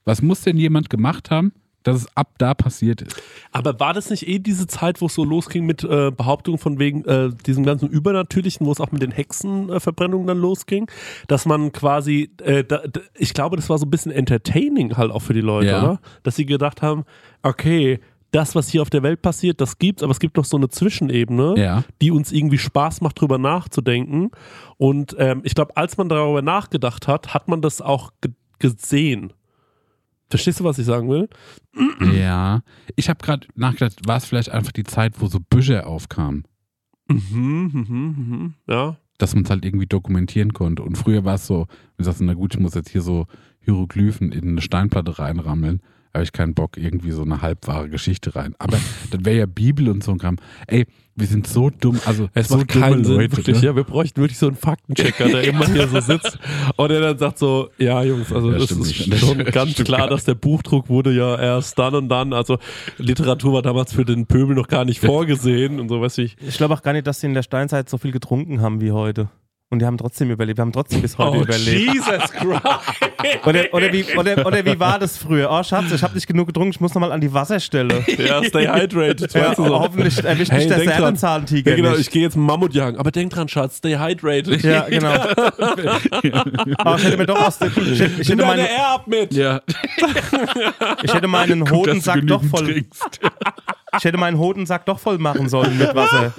[0.05, 1.51] Was muss denn jemand gemacht haben,
[1.83, 3.21] dass es ab da passiert ist?
[3.51, 6.79] Aber war das nicht eh diese Zeit, wo es so losging mit äh, Behauptungen von
[6.79, 10.87] wegen äh, diesem ganzen Übernatürlichen, wo es auch mit den Hexenverbrennungen äh, Verbrennungen dann losging,
[11.27, 15.11] dass man quasi, äh, da, da, ich glaube, das war so ein bisschen entertaining halt
[15.11, 15.83] auch für die Leute, Ja.
[15.83, 15.99] oder?
[16.23, 17.03] Dass sie gedacht haben,
[17.43, 17.99] okay,
[18.35, 20.69] das, was hier auf der Welt passiert, das gibt's, aber es gibt noch so eine
[20.69, 21.83] Zwischenebene, Ja.
[22.01, 24.31] die uns irgendwie Spaß macht, drüber nachzudenken.
[24.77, 29.33] Und ähm, ich glaube, als man darüber nachgedacht hat, hat man das auch ge gesehen.
[30.29, 31.29] Verstehst du, was ich sagen will?
[32.13, 32.61] Ja.
[32.95, 36.43] Ich habe gerade nachgedacht, war es vielleicht einfach die Zeit, wo so Büsche aufkamen,
[37.07, 38.53] Mhm, mhm, mhm.
[38.67, 38.97] Ja.
[39.17, 40.83] dass man es halt irgendwie dokumentieren konnte.
[40.83, 41.67] Und früher war es so,
[41.97, 43.27] wie sagst du, na gut, ich muss jetzt hier so
[43.59, 45.81] Hieroglyphen in eine Steinplatte reinrammeln.
[46.15, 48.55] Habe ich keinen Bock, irgendwie so eine halbwahre Geschichte rein.
[48.57, 48.77] Aber
[49.11, 50.37] das wäre ja Bibel und so ein Kram.
[50.65, 50.85] Ey,
[51.17, 53.35] wir sind so dumm, also Es so macht keinen Sinn, Leute.
[53.37, 53.61] wirklich.
[53.61, 53.65] ne?
[53.67, 56.39] Ja, wir bräuchten wirklich so einen Faktenchecker, der immer hier so sitzt
[56.77, 59.17] und der dann sagt so, ja Jungs, also Ja, das ist nicht.
[59.19, 62.57] schon Das ganz klar, dass der Buchdruck wurde ja erst dann und dann, also
[62.97, 66.37] Literatur war damals für den Pöbel noch gar nicht vorgesehen und so, weiß ich.
[66.47, 68.91] Ich glaube auch gar nicht, dass sie in der Steinzeit so viel getrunken haben wie
[68.91, 69.29] heute.
[69.71, 70.57] Und die haben trotzdem überlebt.
[70.59, 71.89] Wir haben trotzdem bis heute überlebt.
[71.89, 73.45] Oh, Jesus Christ.
[73.47, 75.49] Oder, oder, wie, oder, oder wie war das früher?
[75.51, 78.05] Oh, Schatz, ich habe nicht genug getrunken, ich muss nochmal an die Wasserstelle.
[78.17, 79.33] ja, stay hydrated.
[79.33, 79.79] Ja, weißt du so.
[79.79, 80.83] hoffentlich erwischt Hey, mich der.
[80.85, 82.01] Sernenzahntiger Ja, genau, nicht.
[82.01, 84.61] ich gehe jetzt Mammut jagen, aber denk dran, Schatz, stay hydrated.
[84.63, 85.09] Ja, genau.
[86.77, 89.33] Aber ich hätte mir doch aus dem, ich, hätte- ich, hätte Air ab mit.
[89.33, 89.61] Ja,
[91.03, 93.19] ich hätte meinen du Hodensack doch voll, trinkst.
[93.97, 96.33] ich hätte meinen Hodensack doch voll machen sollen mit Wasser.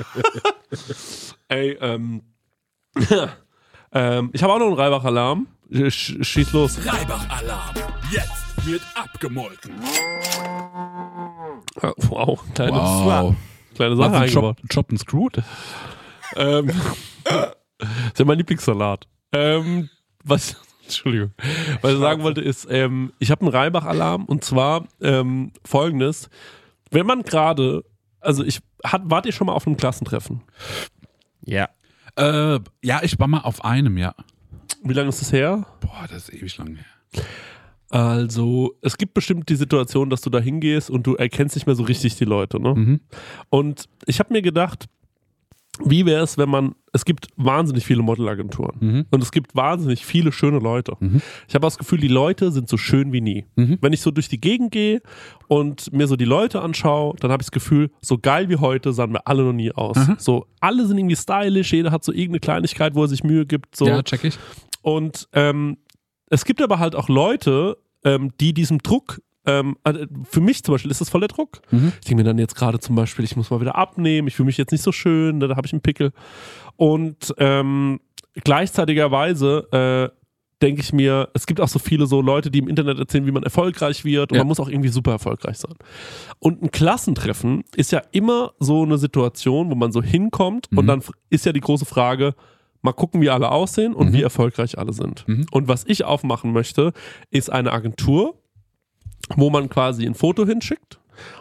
[1.49, 2.23] Ey, ähm.
[3.93, 5.47] ähm ich habe auch noch einen Reibach-Alarm.
[5.89, 6.79] Sch schieß los.
[6.87, 7.75] Reibach-Alarm.
[8.11, 9.73] Jetzt wird abgemolken.
[12.09, 13.35] Wow, kleine, Wow.
[13.75, 14.57] kleine Sache Was ein eingebaut.
[14.61, 15.43] Chop, Chop and Screwed?
[16.37, 16.67] Ähm,
[17.25, 17.53] das
[18.13, 19.07] ist ja mein Lieblingssalat.
[19.33, 19.89] Ähm,
[20.25, 21.33] was, Entschuldigung.
[21.83, 26.29] Was ich sagen wollte ist, ähm, ich habe einen Reibach-Alarm und zwar ähm, folgendes.
[26.91, 27.85] Wenn man gerade,
[28.21, 30.43] also ich, hat, wart ihr schon mal auf einem Klassentreffen?
[31.45, 31.69] Ja.
[32.17, 34.15] Äh, ja, ich war mal auf einem, ja.
[34.83, 35.67] Wie lange ist das her?
[35.81, 37.25] Boah, das ist ewig lang her.
[37.89, 41.77] Also, es gibt bestimmt die Situation, dass du da hingehst und du erkennst nicht mehr
[41.77, 42.75] so richtig die Leute, ne?
[42.75, 43.01] Mhm.
[43.49, 44.87] Und ich habe mir gedacht,
[45.85, 49.05] wie wäre es, wenn man, es gibt wahnsinnig viele Modelagenturen Mhm.
[49.11, 50.97] und es gibt wahnsinnig viele schöne Leute.
[51.49, 53.45] Ich habe das Gefühl, die Leute sind so schön wie nie.
[53.57, 53.79] Mhm.
[53.81, 55.03] Wenn ich so durch die Gegend gehe
[55.49, 58.93] und mir so die Leute anschaue, dann habe ich das Gefühl, so geil wie heute
[58.93, 59.99] sahen wir alle noch nie aus.
[60.19, 63.77] So, alle sind irgendwie stylisch, jeder hat so irgendeine Kleinigkeit, wo er sich Mühe gibt.
[63.77, 63.87] So.
[63.87, 64.39] Ja, check ich.
[64.83, 65.77] Und ähm,
[66.31, 70.75] es gibt aber halt auch Leute, ähm, die diesem Druck, ähm, also für mich zum
[70.75, 71.61] Beispiel ist das voll der Druck.
[71.71, 71.93] Mhm.
[72.01, 74.47] Ich denke mir dann jetzt gerade zum Beispiel, ich muss mal wieder abnehmen, ich fühle
[74.47, 76.13] mich jetzt nicht so schön, da, da habe ich einen Pickel.
[76.77, 78.01] Und ähm,
[78.45, 80.17] gleichzeitigerweise äh,
[80.63, 83.31] denke ich mir, es gibt auch so viele so Leute, die im Internet erzählen, wie
[83.31, 84.41] man erfolgreich wird und Ja.
[84.43, 85.75] man muss auch irgendwie super erfolgreich sein.
[86.39, 90.87] Und ein Klassentreffen ist ja immer so eine Situation, wo man so hinkommt und Mhm.
[90.89, 92.35] dann f- ist ja die große Frage,
[92.83, 94.13] mal gucken, wie alle aussehen und Mhm.
[94.15, 95.27] wie erfolgreich alle sind.
[95.29, 95.47] Mhm.
[95.51, 96.93] Und was ich aufmachen möchte,
[97.31, 98.39] ist eine Agentur,
[99.37, 100.99] wo man quasi ein Foto hinschickt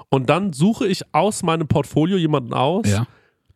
[0.09, 3.07] und dann suche ich aus meinem Portfolio jemanden aus, Ja.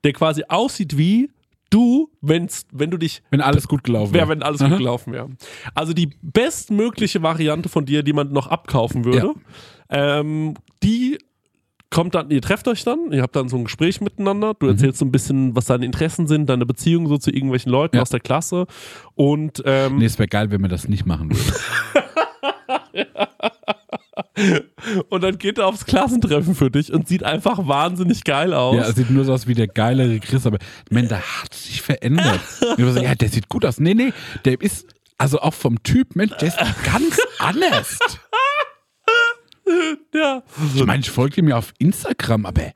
[0.04, 1.32] der quasi aussieht wie
[1.70, 4.70] du, wenn's, wenn du dich Wenn alles gut gelaufen wäre, wenn alles Aha.
[4.70, 5.30] gut gelaufen wäre.
[5.76, 9.34] Also die bestmögliche Variante von dir, die man noch abkaufen würde,
[9.90, 11.18] ähm, die
[11.92, 15.00] kommt dann, ihr trefft euch dann, ihr habt dann so ein Gespräch miteinander, du erzählst
[15.00, 18.02] so ein bisschen, was deine Interessen sind, deine Beziehung so zu irgendwelchen Leuten Ja.
[18.04, 18.66] aus der Klasse
[19.16, 21.54] und ähm, Nee, es wäre geil, wenn wir das nicht machen würden.
[25.10, 28.76] und dann geht er aufs Klassentreffen für dich und sieht einfach wahnsinnig geil aus.
[28.76, 30.60] Ja, sieht nur so aus wie der geilere Chris, aber
[30.90, 32.40] man, der hat sich verändert.
[32.80, 33.80] So, ja, der sieht gut aus.
[33.80, 34.14] Nee, nee,
[34.46, 34.88] der ist,
[35.18, 38.00] also auch vom Typ, Mensch, der ist ganz anders.
[40.14, 40.44] ja.
[40.76, 42.72] Ich meine, ich folge ihm ja auf Instagram, aber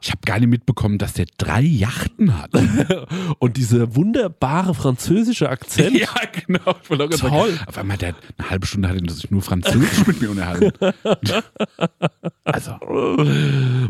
[0.00, 2.50] ich habe gar nicht mitbekommen, dass der drei Yachten hat.
[3.38, 5.96] Und dieser wunderbare französische Akzent.
[5.98, 6.08] Ja,
[6.46, 6.74] genau.
[6.86, 7.16] Toll.
[7.16, 10.30] Sagen, auf einmal hat er eine halbe Stunde hat er sich nur Französisch mit mir
[10.30, 10.72] unterhalten.
[12.44, 12.72] Also,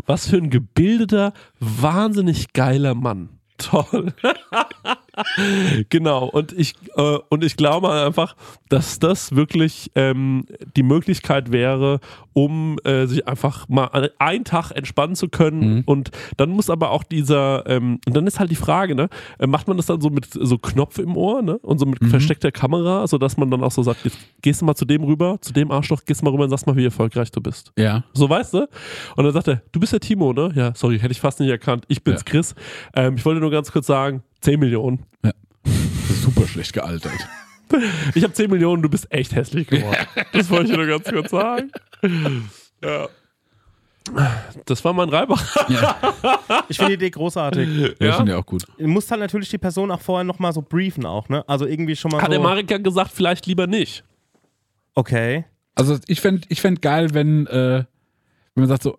[0.06, 3.28] Was für ein gebildeter, wahnsinnig geiler Mann.
[3.56, 4.12] Toll.
[5.88, 6.26] genau.
[6.26, 8.36] Und ich, äh, und ich glaube einfach,
[8.68, 10.44] dass das wirklich ähm,
[10.76, 12.00] die Möglichkeit wäre,
[12.32, 15.82] um äh, sich einfach mal einen Tag entspannen zu können.
[15.86, 19.08] Und dann muss aber auch dieser, ähm, und dann ist halt die Frage, ne,
[19.38, 21.58] äh, macht man das dann so mit so Knopf im Ohr, ne?
[21.58, 24.74] Und so mit versteckter Kamera, sodass man dann auch so sagt, jetzt gehst du mal
[24.74, 27.40] zu dem rüber, zu dem Arschloch, gehst mal rüber und sagst mal, wie erfolgreich du
[27.40, 27.72] bist.
[27.76, 28.04] ja.
[28.12, 28.68] So, weißt du?
[29.16, 30.50] Und dann sagt er, du bist der Timo, ne?
[30.54, 31.84] Ja, sorry, hätte ich fast nicht erkannt.
[31.88, 32.24] Ich bin's, Ja.
[32.24, 32.54] Chris.
[32.94, 35.04] Ähm, ich wollte nur ganz kurz sagen, 10 Millionen.
[35.22, 35.32] Das
[36.10, 37.12] ist super schlecht gealtert.
[38.14, 39.94] Ich habe 10 Millionen, du bist echt hässlich geworden.
[40.32, 41.70] Das wollte ich nur ganz kurz sagen.
[42.82, 43.08] Ja.
[44.64, 45.68] Das war mein Reibach.
[45.68, 45.98] Ja,
[46.70, 47.68] Ich finde die Idee großartig.
[48.00, 48.06] ja.
[48.06, 48.12] Ja?
[48.14, 48.64] finde ich auch gut.
[48.78, 51.44] Du musst halt natürlich die Person auch vorher nochmal so briefen auch, ne?
[51.46, 54.02] Also irgendwie schon mal Hat der so, Marek ja gesagt, vielleicht lieber nicht.
[54.94, 55.44] okay.
[55.74, 57.84] Also ich fände ich fänd geil, wenn, äh,
[58.54, 58.98] wenn man sagt so,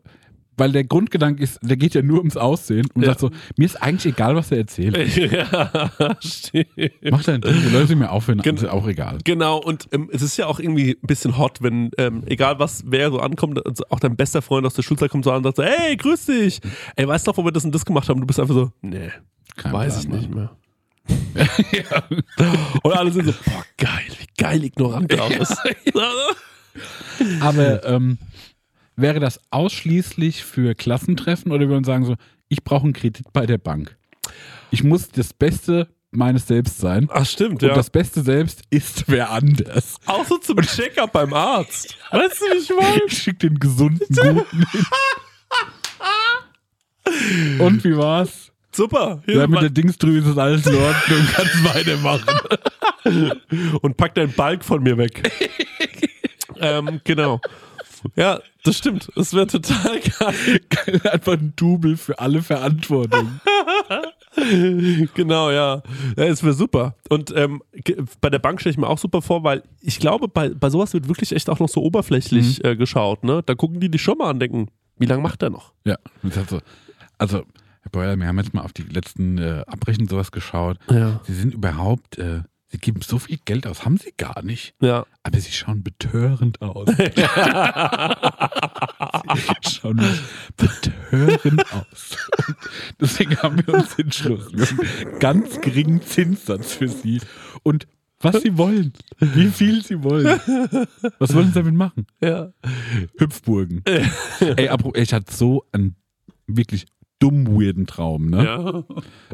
[0.59, 3.09] weil der Grundgedanke ist, der geht ja nur ums Aussehen und Ja.
[3.09, 4.97] sagt so, mir ist eigentlich egal, was er erzählt.
[5.17, 5.89] ja,
[6.21, 6.67] stimmt.
[7.09, 9.17] Macht dein Ding, die Leute sind mir aufhören, Gen- ist auch egal.
[9.23, 12.83] Genau, und ähm, es ist ja auch irgendwie ein bisschen hot, wenn, ähm, egal was,
[12.87, 15.43] wer so ankommt, also auch dein bester Freund aus der Schulzeit kommt so an und
[15.43, 16.59] sagt so, hey, grüß dich.
[16.95, 18.19] Ey, weißt du noch, wo wir das und das gemacht haben?
[18.19, 19.09] Du bist einfach so, nee,
[19.55, 20.51] Kein weiß Plan, ich nicht mehr.
[22.83, 25.57] Und alle sind so, boah, geil, wie geil ignorant der auch ist.
[27.41, 28.17] Aber ähm,
[29.01, 32.15] wäre das ausschließlich für Klassentreffen oder würden wir sagen so,
[32.47, 33.97] ich brauche einen Kredit bei der Bank.
[34.71, 37.07] Ich muss das Beste meines Selbst sein.
[37.11, 37.75] Ach, stimmt, Und ja.
[37.75, 39.97] das Beste selbst ist wer anders.
[40.07, 41.95] auch so zum Check-up beim Arzt.
[42.11, 43.01] Weißt du, wie ich meine?
[43.07, 44.43] Ich schick den gesunden Guten hin.
[47.59, 48.51] Und wie war's?
[48.71, 49.21] Super.
[49.25, 52.39] Hier, Ja, mit der Dingsdrüse ist alles in Ordnung, kannst weitermachen.
[53.81, 55.31] und pack deinen Balk von mir weg.
[56.59, 57.41] ähm, genau.
[58.15, 58.39] Ja,
[58.69, 59.09] das stimmt.
[59.15, 59.99] Das wäre total
[60.69, 61.01] geil.
[61.11, 63.39] Einfach ein Double für alle Verantwortung.
[65.15, 65.81] genau, ja.
[66.15, 66.95] ja es wäre super.
[67.09, 67.63] Und ähm,
[68.21, 70.93] bei der Bank stelle ich mir auch super vor, weil ich glaube, bei, bei sowas
[70.93, 73.23] wird wirklich echt auch noch so oberflächlich äh, geschaut.
[73.23, 73.41] Ne?
[73.43, 74.67] Da gucken die dich schon mal an denken,
[74.97, 75.73] wie lange macht der noch?
[75.85, 76.59] Ja, und das hat so,
[77.17, 77.37] also,
[77.81, 80.77] Herr Beuer, wir haben jetzt mal auf die letzten äh, Abrechnungen sowas geschaut.
[80.91, 81.21] Ja.
[81.23, 82.41] Sie sind überhaupt, äh,
[82.71, 84.75] Sie geben so viel Geld aus, haben Sie gar nicht.
[84.79, 85.07] Ja.
[85.23, 86.87] Aber Sie schauen betörend aus.
[86.97, 87.05] Sie
[89.67, 89.99] schauen
[90.55, 92.15] betörend aus.
[92.47, 92.57] Und
[93.01, 94.59] deswegen haben wir uns entschlossen.
[94.59, 97.21] Wir haben einen ganz geringen Zinssatz für Sie.
[97.63, 97.87] Und
[98.19, 100.39] was Sie wollen, wie viel Sie wollen.
[101.17, 102.05] Was wollen Sie damit machen?
[102.21, 102.53] Ja.
[103.17, 103.81] Hüpfburgen.
[103.85, 105.95] Ey, ich hatte so einen
[106.45, 106.85] wirklich
[107.19, 108.45] dumm weirden Traum, ne?
[108.45, 108.83] ja.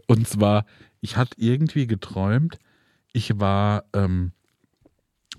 [0.07, 0.65] Und zwar,
[1.01, 2.59] ich hatte irgendwie geträumt,
[3.15, 4.31] ich war ähm,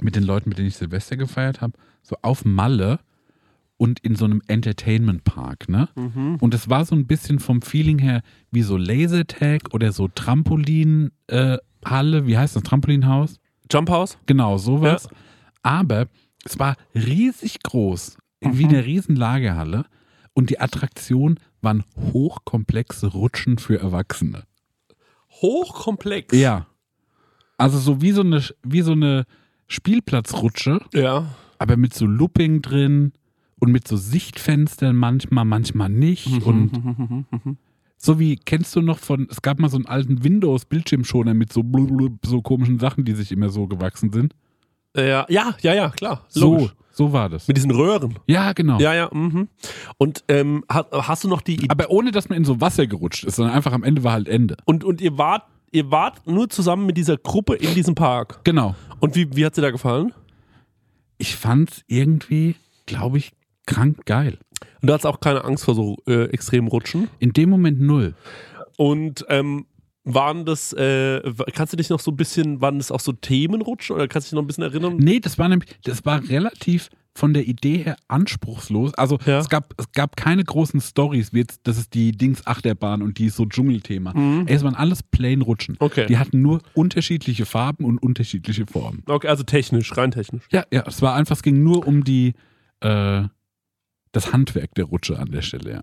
[0.01, 3.01] mit den Leuten, mit denen ich Silvester gefeiert habe, so auf Malle
[3.77, 5.89] und in so einem Entertainment Park, ne?
[6.41, 11.13] Und es war so ein bisschen vom Feeling her wie so Lasertag oder so Trampolin
[11.27, 11.59] äh,
[11.89, 13.39] wie heißt das Trampolinhaus?
[13.71, 14.19] Jump House?
[14.27, 15.09] Genau, sowas.
[15.63, 16.09] Aber
[16.45, 19.85] es war riesig groß, wie eine riesen Lagerhalle
[20.33, 24.45] und die Attraktion waren hochkomplexe Rutschen für Erwachsene.
[25.31, 26.37] Hochkomplex.
[26.37, 26.67] Ja.
[27.59, 29.25] Also so wie so eine, wie so eine
[29.67, 31.27] Spielplatzrutsche, Ja.
[31.59, 33.13] aber mit so Looping drin
[33.59, 36.45] und mit so Sichtfenstern manchmal, manchmal nicht.
[36.45, 37.25] Und
[37.97, 41.63] so wie, kennst du noch von, es gab mal so einen alten Windows-Bildschirmschoner mit so,
[41.63, 44.35] blub, so komischen Sachen, die sich immer so gewachsen sind.
[44.95, 46.25] Ja, ja, ja, ja, klar.
[46.29, 46.75] So, Logisch.
[46.91, 47.49] so war das.
[47.49, 48.19] Mit diesen Röhren.
[48.27, 48.79] Ja, genau.
[48.81, 49.49] Ja, ja, mhm.
[49.99, 51.67] Und ähm, hast, hast du noch die Idee?
[51.69, 54.29] Aber ohne, dass man in so Wasser gerutscht ist, sondern einfach am Ende war halt
[54.29, 54.57] Ende.
[54.65, 55.45] Und, und ihr wart,
[55.77, 58.41] ihr wart nur zusammen mit dieser Gruppe in diesem Park.
[58.45, 58.75] Genau.
[58.99, 60.15] Und wie, wie hat sie da gefallen?
[61.19, 62.57] Ich fand's irgendwie,
[62.87, 63.33] glaube ich,
[63.67, 64.39] krank geil.
[64.81, 67.09] Und du hattest auch keine Angst vor so äh, extremen Rutschen.
[67.19, 68.15] In dem Moment null.
[68.79, 69.67] Und ähm,
[70.07, 71.21] waren das, äh,
[71.53, 74.31] kannst du dich noch so ein bisschen, waren das auch so Themenrutschen oder kannst du
[74.31, 74.97] dich noch ein bisschen erinnern?
[74.99, 78.95] Nee, das war nämlich, das war relativ von der Idee her anspruchslos.
[78.95, 79.39] Also Ja.
[79.39, 83.19] es, gab, es gab keine großen Stories, wie jetzt, das ist die Dings Achterbahn und
[83.19, 84.13] die ist so Dschungelthema.
[84.47, 85.73] Ey, es waren alles plain Rutschen.
[85.81, 85.87] Mhm.
[85.87, 86.07] Okay.
[86.07, 89.03] Die hatten nur unterschiedliche Farben und unterschiedliche Formen.
[89.07, 90.45] Okay, also technisch, rein technisch.
[90.53, 92.35] Ja, ja, es war einfach, es ging nur um die,
[92.81, 93.23] äh,
[94.13, 95.81] das Handwerk der Rutsche an der Stelle, ja.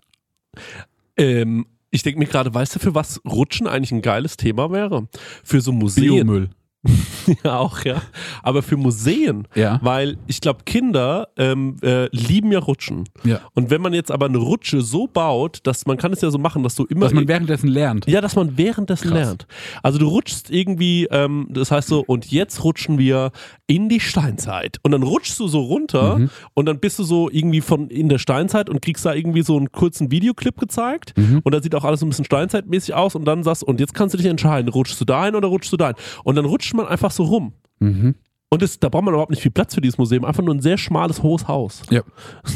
[1.16, 5.06] Ähm, ich denke mir gerade, weißt du, für was Rutschen eigentlich ein geiles Thema wäre?
[5.44, 6.04] Für so Museen.
[6.04, 6.50] Biomüll.
[7.44, 8.02] ja, auch, ja.
[8.42, 9.46] Aber für Museen.
[9.54, 9.78] Ja.
[9.82, 13.04] Weil ich glaube, Kinder ähm, äh, lieben ja Rutschen.
[13.24, 13.40] Ja.
[13.54, 16.38] Und wenn man jetzt aber eine Rutsche so baut, dass man kann es ja so
[16.38, 17.06] machen, dass du immer.
[17.06, 18.06] Was man währenddessen lernt.
[18.06, 19.18] ja, dass man währenddessen Krass.
[19.18, 19.46] lernt.
[19.82, 23.30] Also du rutschst irgendwie, ähm, das heißt so, und jetzt rutschen wir
[23.66, 24.78] in die Steinzeit.
[24.82, 26.30] Und dann rutschst du so runter Mhm.
[26.54, 29.56] und dann bist du so irgendwie von in der Steinzeit und kriegst da irgendwie so
[29.56, 31.16] einen kurzen Videoclip gezeigt.
[31.16, 31.40] Mhm.
[31.42, 33.94] Und da sieht auch alles so ein bisschen steinzeitmäßig aus und dann sagst und jetzt
[33.94, 35.96] kannst du dich entscheiden, rutschst du da hin oder rutschst du da hin.
[36.24, 37.54] Und dann rutscht man einfach so rum.
[37.78, 38.14] Mhm.
[38.54, 40.60] Und das, da braucht man überhaupt nicht viel Platz für dieses Museum, einfach nur ein
[40.60, 41.82] sehr schmales, hohes Haus.
[41.90, 42.02] Ja.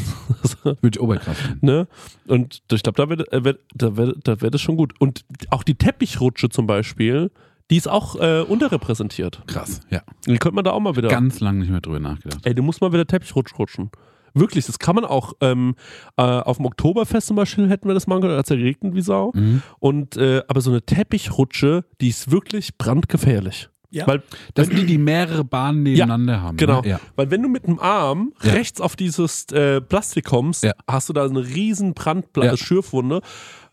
[0.63, 1.65] Würde ich oberkrass finden.
[1.65, 1.87] Ne?
[2.27, 4.93] Und ich glaube, da wird, äh, wird, da wird, da wird es schon gut.
[4.99, 7.31] Und auch die Teppichrutsche zum Beispiel,
[7.69, 9.43] die ist auch äh, unterrepräsentiert.
[9.47, 10.01] Krass, ja.
[10.25, 11.09] Die könnte man da auch mal wieder.
[11.09, 12.45] Ganz lange nicht mehr drüber nachgedacht.
[12.45, 13.91] Ey, du musst mal wieder Teppichrutsch rutschen.
[14.33, 15.75] Wirklich, das kann man auch ähm,
[16.15, 19.01] äh, auf dem Oktoberfest zum Beispiel hätten wir das machen können, als er geregnet wie
[19.01, 19.31] Sau.
[19.33, 19.61] Mhm.
[19.79, 23.69] Und äh, aber so eine Teppichrutsche, die ist wirklich brandgefährlich.
[23.91, 24.05] Ja.
[24.07, 24.21] Weil
[24.53, 26.57] Das sind die, die mehrere Bahnen nebeneinander haben.
[26.57, 26.89] Genau, Ne?
[26.89, 26.99] Ja.
[27.15, 28.51] weil wenn du mit dem Arm Ja.
[28.51, 30.73] rechts auf dieses äh, Plastik kommst, Ja.
[30.87, 32.57] hast du da eine riesen Brandpla Ja.
[32.57, 33.21] Schürfwunde.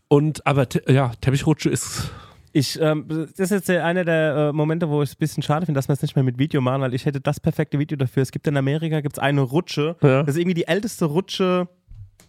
[0.09, 2.11] Und aber te ja, Teppichrutsche ist
[2.53, 5.43] Ich, ähm, das ist jetzt der- einer der äh, Momente, wo ich es ein bisschen
[5.43, 7.79] schade finde, dass wir es nicht mehr mit Video machen, weil ich hätte das perfekte
[7.79, 8.23] Video dafür.
[8.23, 10.23] Es gibt in Amerika gibt's eine Rutsche, Ja.
[10.23, 11.69] das ist irgendwie die älteste Rutsche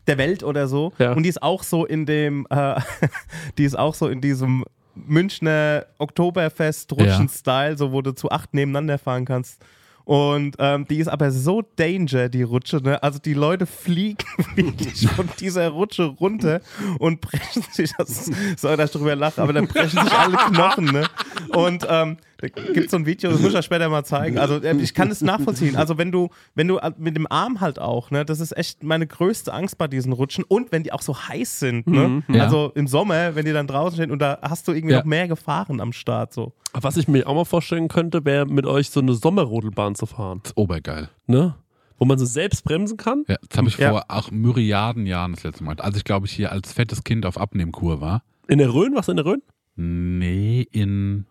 [0.08, 0.92] der Welt oder so.
[1.00, 1.14] Ja.
[1.14, 2.76] Und die ist auch so in dem, äh,
[3.58, 4.66] die ist auch so in diesem
[5.06, 9.64] Münchner Oktoberfest-Rutschen-Style, so wo du zu acht nebeneinander fahren kannst.
[10.08, 12.78] Und ähm, die ist aber so danger, die Rutsche.
[12.78, 13.04] Ne?
[13.04, 14.26] Also die Leute fliegen
[14.56, 16.62] wirklich von dieser Rutsche runter
[17.00, 20.86] und brechen sich, das soll ich drüber lachen, aber dann brechen sich alle Knochen.
[20.86, 21.08] Ne?
[21.50, 24.38] Und ähm, da gibt so ein Video, das muss ich euch später mal zeigen.
[24.38, 25.76] Also ähm, ich kann es nachvollziehen.
[25.76, 28.84] Also wenn du, wenn du äh, mit dem Arm halt auch, ne, das ist echt
[28.84, 30.44] meine größte Angst bei diesen Rutschen.
[30.48, 32.24] Und wenn die auch so heiß sind, ne?
[32.28, 32.44] Ja.
[32.44, 35.00] Also im Sommer, wenn die dann draußen stehen und da hast du irgendwie Ja.
[35.00, 36.34] noch mehr Gefahren am Start.
[36.34, 36.54] So.
[36.74, 40.40] Was ich mir auch mal vorstellen könnte, wäre mit euch so eine Sommerrodelbahn zu fahren.
[40.44, 41.10] Das ist obergeil.
[41.26, 41.56] Ne?
[41.98, 43.24] Wo man so selbst bremsen kann.
[43.28, 43.90] Ja, das habe ich Ja.
[43.90, 45.72] vor auch Myriaden Jahren das letzte Mal.
[45.74, 45.88] gemacht.
[45.88, 48.22] Als ich, glaube ich, hier als fettes Kind auf Abnehmkur war.
[48.48, 49.42] In der Rhön, was in der Rhön?
[49.76, 51.26] Nee, in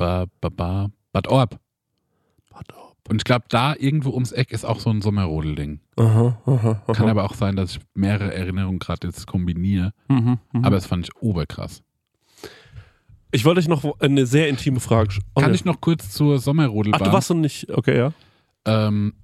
[0.00, 1.60] ba, ba, ba, Bad Orb.
[3.08, 5.80] Und ich glaube, da irgendwo ums Eck ist auch so ein Sommerrodelding.
[5.96, 9.92] Kann aber auch sein, dass ich mehrere Erinnerungen gerade jetzt kombiniere.
[10.08, 10.64] Mhm, mhm.
[10.64, 11.82] Aber das fand ich oberkrass.
[13.32, 15.26] ich wollte euch noch eine sehr intime Frage stellen.
[15.34, 17.00] Kann ich noch kurz zur Sommerrodelbahn?
[17.02, 17.68] Ach, du warst noch nicht.
[17.70, 18.12] Okay, ja.
[18.64, 19.14] Ähm,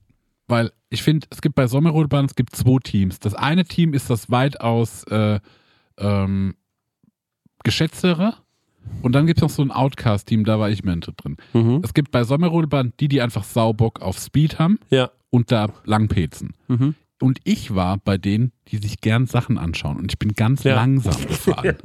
[0.49, 3.20] weil ich finde, es gibt bei Sommerrodelbahn, es gibt zwei Teams.
[3.20, 5.39] Das eine Team ist das weitaus äh,
[5.99, 6.57] ähm,
[7.62, 8.35] geschätztere.
[9.03, 11.37] Und dann gibt es noch so ein Outcast-Team, da war ich mehr drin.
[11.53, 11.80] Mhm.
[11.84, 15.11] Es gibt bei Sommerrodelbahn die, die einfach Saubock auf Speed haben Ja.
[15.30, 16.55] und da langpezen.
[16.68, 16.95] Mhm.
[17.22, 19.97] Und ich war bei denen, die sich gern Sachen anschauen.
[19.97, 20.74] Und ich bin ganz Ja.
[20.74, 21.76] langsam gefahren.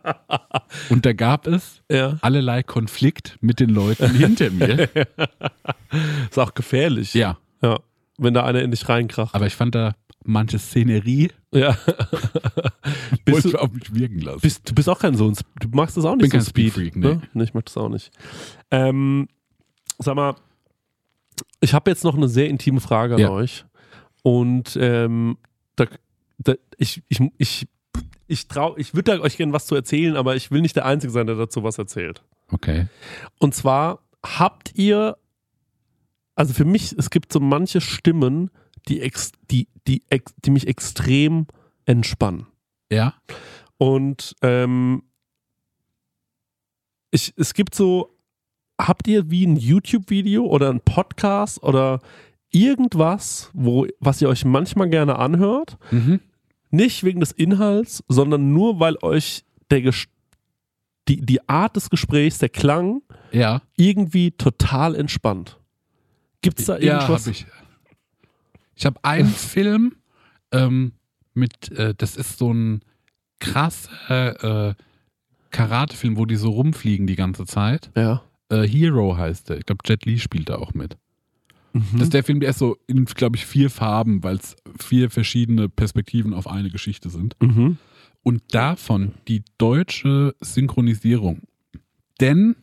[0.90, 2.18] und da gab es Ja.
[2.22, 4.88] allerlei Konflikt mit den Leuten hinter mir.
[6.30, 7.14] Ist auch gefährlich.
[7.14, 7.78] Ja, Ja.
[8.18, 9.34] Wenn da einer in dich reinkracht.
[9.34, 9.94] aber ich fand da
[10.24, 11.76] manche Szenerie Ja.
[13.24, 14.40] bist du, ich auf mich wirken lassen.
[14.40, 16.36] bist, du bist auch kein so ein, Sp- du magst das auch nicht Bin so
[16.38, 16.72] kein Speed.
[16.72, 17.14] Speedfreak, ne?
[17.16, 17.28] nee.
[17.34, 17.44] nee.
[17.44, 18.10] ich mag das auch nicht.
[18.70, 19.28] Ähm,
[19.98, 20.34] sag mal,
[21.60, 23.30] ich habe jetzt noch eine sehr intime Frage an Ja.
[23.30, 23.64] euch.
[24.22, 25.36] Und ähm,
[25.76, 25.86] da,
[26.38, 27.68] da, ich, ich, ich,
[28.26, 31.12] ich trau, ich würde euch gerne was zu erzählen, aber ich will nicht der Einzige
[31.12, 32.22] sein, der dazu was erzählt.
[32.50, 32.86] Okay.
[33.38, 35.16] Und zwar habt ihr,
[36.34, 38.50] also für mich, es gibt so manche Stimmen,
[38.88, 41.46] die, ex, die, die, ex, die mich extrem
[41.86, 42.46] entspannen.
[42.90, 43.14] Ja?
[43.78, 45.02] Und ähm,
[47.10, 48.16] ich, es gibt so,
[48.80, 52.00] habt ihr wie ein YouTube-Video oder ein Podcast oder
[52.50, 55.76] irgendwas, wo, was ihr euch manchmal gerne anhört?
[55.90, 56.20] Mhm.
[56.70, 59.92] Nicht wegen des Inhalts, sondern nur, weil euch der
[61.08, 63.62] die, die Art des Gesprächs, der Klang, Ja.
[63.76, 65.58] irgendwie total entspannt.
[66.44, 67.22] Gibt es da Ja, irgendwas?
[67.22, 67.46] habe ich.
[68.76, 69.96] Ich habe einen Film
[70.52, 70.92] ähm,
[71.34, 72.80] mit, äh, das ist so ein
[73.40, 74.74] krasser äh,
[75.50, 77.90] Karatefilm, wo die so rumfliegen die ganze Zeit.
[77.96, 78.22] Ja.
[78.48, 79.58] Äh, Hero heißt der.
[79.58, 80.96] Ich glaube, Jet Li spielt da auch mit.
[81.72, 81.84] Mhm.
[81.94, 85.10] Das ist der Film, der ist so in, glaube ich, vier Farben, weil es vier
[85.10, 87.36] verschiedene Perspektiven auf eine Geschichte sind.
[87.40, 87.78] Mhm.
[88.22, 91.42] Und davon die deutsche Synchronisierung.
[92.20, 92.56] Denn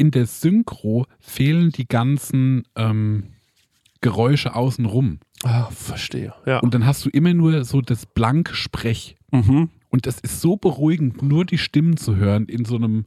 [0.00, 3.24] in der Synchro fehlen die ganzen ähm,
[4.00, 5.18] Geräusche außenrum.
[5.42, 6.32] Ah, verstehe.
[6.46, 6.58] Ja.
[6.60, 9.16] Und dann hast du immer nur so das blanke Sprech.
[9.30, 9.68] mhm.
[9.92, 13.06] Und das ist so beruhigend, nur die Stimmen zu hören in so einem.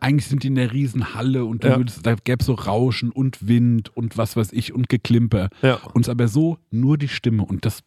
[0.00, 1.76] Eigentlich sind die in der Riesenhalle und Ja.
[1.78, 5.48] würdest, da gäbe es so Rauschen und Wind und was weiß ich und Geklimper.
[5.62, 5.76] Ja.
[5.94, 7.82] Uns aber so nur die Stimme und das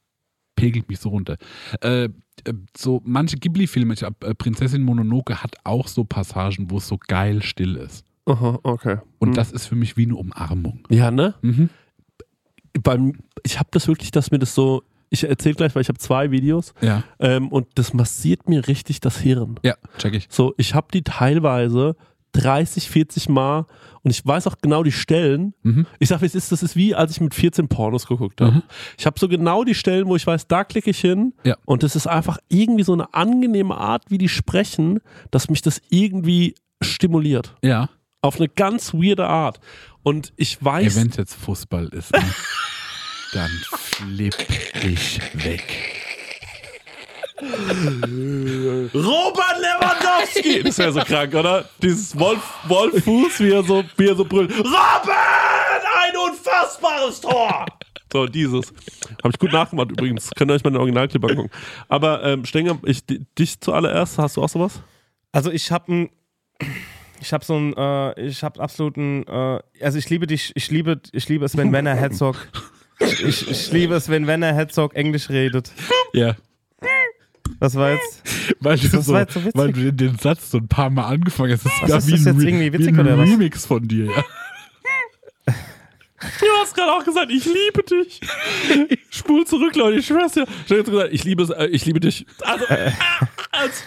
[0.55, 1.37] pegelt mich so runter.
[1.81, 2.09] Äh, äh,
[2.75, 6.97] so manche Ghibli-Filme, ich hab, äh, Prinzessin Mononoke hat auch so Passagen, wo es so
[7.07, 8.03] geil still ist.
[8.25, 8.97] Aha, okay.
[9.19, 9.33] Und Mhm.
[9.33, 10.79] das ist für mich wie eine Umarmung.
[10.89, 11.35] Ja, ne?
[11.41, 11.69] Mhm.
[12.81, 13.13] Beim,
[13.43, 14.83] ich habe das wirklich, dass mir das so.
[15.09, 18.99] Ich erzähle gleich, weil ich habe zwei Videos Ja, ähm, und das massiert mir richtig
[18.99, 19.59] das Hirn.
[19.63, 20.25] ja, check ich.
[20.31, 21.95] So, ich habe die teilweise
[22.31, 23.67] 30, 40 Mal
[24.01, 25.53] und ich weiß auch genau die Stellen.
[25.61, 25.85] Mhm.
[25.99, 28.53] Ich sag, wie es ist, das ist wie, als ich mit 14 Pornos geguckt habe.
[28.53, 28.61] Mhm.
[28.97, 31.57] Ich habe so genau die Stellen, wo ich weiß, da klicke ich hin Ja.
[31.65, 34.99] und das ist einfach irgendwie so eine angenehme Art, wie die sprechen,
[35.29, 37.53] dass mich das irgendwie stimuliert.
[37.61, 37.87] Ja,
[38.23, 39.59] Auf eine ganz weirde Art.
[40.01, 42.23] Und ich weiß, wenn es jetzt Fußball ist, ne?
[43.33, 44.35] dann flipp
[44.83, 45.63] ich weg.
[48.93, 50.63] Robert Lewandowski!
[50.63, 51.67] Das wäre so krank, oder?
[51.81, 54.51] Dieses Wolf, Wolffuß, wie er so, wie er so brüllt.
[54.57, 54.69] Robert!
[55.09, 57.65] Ein unfassbares Tor!
[58.11, 58.67] So, dieses.
[59.23, 60.29] Habe ich gut nachgemacht übrigens.
[60.35, 61.49] Könnt ihr euch mal den Originalclip angucken.
[61.89, 64.81] Aber, ähm, Stenger, ich, di- dich zuallererst, hast du auch sowas?
[65.31, 66.09] Also ich habe ein,
[67.21, 70.99] ich habe so ein, äh, ich habe absoluten, äh, also ich liebe dich, ich liebe,
[71.11, 72.47] ich liebe es, wenn Werner Herzog,
[72.99, 75.71] ich, ich liebe es, wenn Werner Herzog Englisch redet.
[76.13, 76.35] Ja.
[77.59, 78.23] Das war jetzt,
[78.59, 79.55] Weil du, Das so, war jetzt so witzig.
[79.55, 81.65] weil du den, den Satz so ein paar Mal angefangen hast.
[81.65, 83.29] Das ist Was ist wie das ein, irgendwie witzig wie ein oder was?
[83.29, 84.23] Remix von dir, ja.
[86.39, 88.21] Du hast gerade auch gesagt, ich liebe dich.
[89.09, 90.43] Spul zurück, Leute, ich schwör's dir.
[90.65, 92.25] Ich hab jetzt gesagt, ich liebe, es, äh, ich liebe dich.
[92.41, 92.91] Also, äh,
[93.51, 93.83] als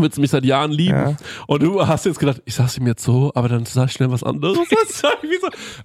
[0.00, 0.96] würdest du mich seit Jahren lieben.
[0.96, 1.16] Ja.
[1.46, 4.10] Und du hast jetzt gedacht, ich sag's ihm jetzt so, aber dann sag ich schnell
[4.10, 4.58] was anderes.
[4.90, 5.08] So,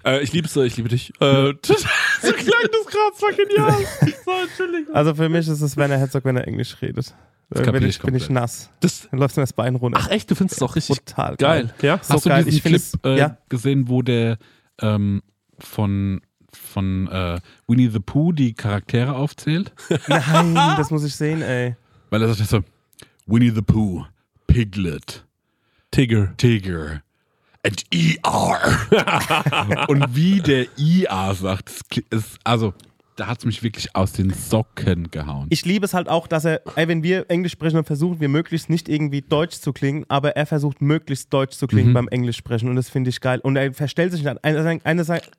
[0.04, 1.10] äh, ich liebe es, ich liebe dich.
[1.20, 1.82] Äh, so klang
[2.22, 3.86] das gerade, das war genial.
[4.24, 4.94] So, Entschuldigung.
[4.94, 7.14] also für mich ist es Werner Herzog, wenn er Englisch redet.
[7.54, 8.70] Kapier bin ich bin ich nass.
[8.80, 10.00] Das, Dann läuft mir das Bein runter.
[10.02, 11.74] ach echt, du findest es auch richtig Total geil.
[11.80, 12.00] Ja?
[12.02, 12.44] So Hast du geil.
[12.44, 13.36] diesen Ich finde Clip äh, ja.
[13.48, 14.38] gesehen, wo der
[14.80, 15.22] ähm,
[15.58, 16.20] von,
[16.52, 17.38] von äh,
[17.68, 19.72] Winnie the Pooh die Charaktere aufzählt?
[20.08, 21.76] Nein, das muss ich sehen, ey.
[22.10, 22.60] Weil er sagt so,
[23.26, 24.04] Winnie the Pooh,
[24.46, 25.24] Piglet,
[25.90, 26.34] Tigger.
[26.36, 27.02] Tiger
[27.64, 29.86] and ER.
[29.88, 31.70] Und wie der ER sagt,
[32.10, 32.72] ist, also
[33.16, 35.46] da hat es mich wirklich aus den Socken gehauen.
[35.50, 38.28] Ich liebe es halt auch, dass er, ey, wenn wir Englisch sprechen, dann versuchen wir
[38.28, 41.94] möglichst nicht irgendwie Deutsch zu klingen, aber er versucht möglichst Deutsch zu klingen Mhm.
[41.94, 43.40] beim Englisch sprechen und das finde ich geil.
[43.42, 45.30] Und er verstellt sich dann, eine, eine, eine die,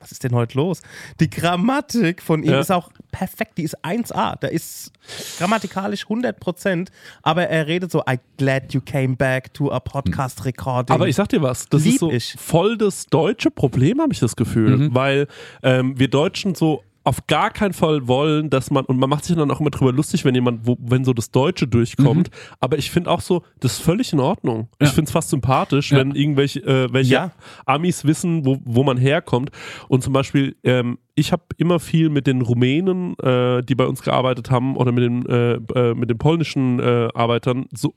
[0.00, 0.80] was ist denn heute los?
[1.20, 2.60] Die Grammatik von ihm Ja.
[2.60, 4.92] ist auch perfekt, die ist 1A, da ist
[5.38, 6.88] grammatikalisch 100%,
[7.22, 10.94] aber er redet so, I glad you came back to a podcast recording.
[10.94, 12.34] Aber ich sag dir was, das Lieb ist so ich.
[12.38, 14.76] voll das deutsche Problem, habe ich das Gefühl.
[14.76, 14.94] Mhm.
[14.94, 15.26] Weil
[15.62, 19.34] ähm, wir Deutschen so auf gar keinen Fall wollen, dass man, und man macht sich
[19.34, 22.28] dann auch immer drüber lustig, wenn jemand, wo, wenn so das Deutsche durchkommt.
[22.60, 24.68] Aber ich finde auch so, das ist völlig in Ordnung.
[24.78, 24.92] Ich Ja.
[24.92, 25.98] finde es fast sympathisch, Ja.
[25.98, 27.32] wenn irgendwelche äh, welche Ja.
[27.64, 29.50] Amis wissen, wo, wo man herkommt.
[29.88, 34.02] Und zum Beispiel, ähm, ich habe immer viel mit den Rumänen, äh, die bei uns
[34.02, 37.94] gearbeitet haben, oder mit den, äh, äh, mit den polnischen äh, Arbeitern so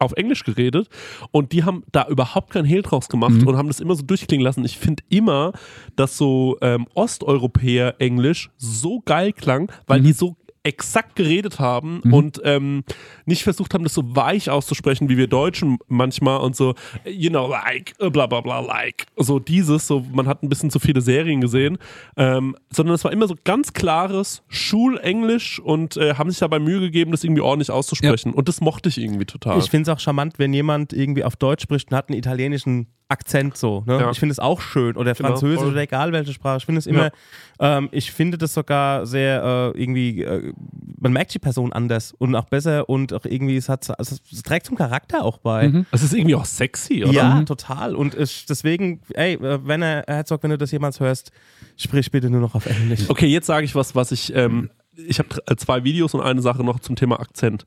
[0.00, 0.88] auf Englisch geredet
[1.30, 3.46] und die haben da überhaupt keinen Hehl draus gemacht Mhm.
[3.46, 4.64] und haben das immer so durchklingen lassen.
[4.64, 5.52] Ich finde immer,
[5.94, 10.04] dass so ähm, Osteuropäer Englisch so geil klang, weil Mhm.
[10.04, 12.84] die so exakt geredet haben und ähm,
[13.24, 16.74] nicht versucht haben, das so weich auszusprechen, wie wir Deutschen manchmal und so,
[17.06, 19.06] you know, like, äh, bla bla bla, like.
[19.16, 21.78] So dieses, so man hat ein bisschen zu viele Serien gesehen,
[22.16, 26.80] ähm, sondern es war immer so ganz klares Schulenglisch und äh, haben sich dabei Mühe
[26.80, 28.34] gegeben, das irgendwie ordentlich auszusprechen.
[28.34, 29.58] Und das mochte ich irgendwie total.
[29.58, 32.88] Ich finde es auch charmant, wenn jemand irgendwie auf Deutsch spricht und hat einen italienischen
[33.10, 33.82] Akzent so.
[33.86, 33.98] Ne?
[34.00, 34.10] Ja.
[34.10, 34.96] Ich finde es auch schön.
[34.96, 35.70] Oder Genau, Französisch voll.
[35.72, 36.58] oder egal welche Sprache.
[36.58, 37.10] Ich finde es immer,
[37.58, 40.52] ähm, ich finde das sogar sehr äh, irgendwie, äh,
[40.98, 44.42] man merkt die Person anders und auch besser und auch irgendwie, es, hat, also es
[44.42, 45.68] trägt zum Charakter auch bei.
[45.68, 45.86] Mhm.
[45.90, 47.12] Das ist irgendwie auch sexy, oder?
[47.12, 47.94] Ja, total.
[47.94, 51.32] Und ich, deswegen, ey, äh, wenn er, Herzog, wenn du das jemals hörst,
[51.76, 53.08] sprich bitte nur noch auf Englisch.
[53.08, 54.34] Okay, jetzt sage ich was, was ich.
[54.34, 57.64] Ähm, ich habe zwei Videos und eine Sache noch zum Thema Akzent.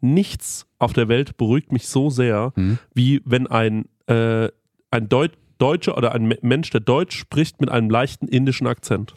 [0.00, 2.78] Nichts auf der Welt beruhigt mich so sehr, Mhm.
[2.92, 4.48] wie wenn ein, äh,
[4.92, 9.14] ein Deut Deutscher oder ein Me- Mensch, der Deutsch spricht, mit einem leichten indischen Akzent.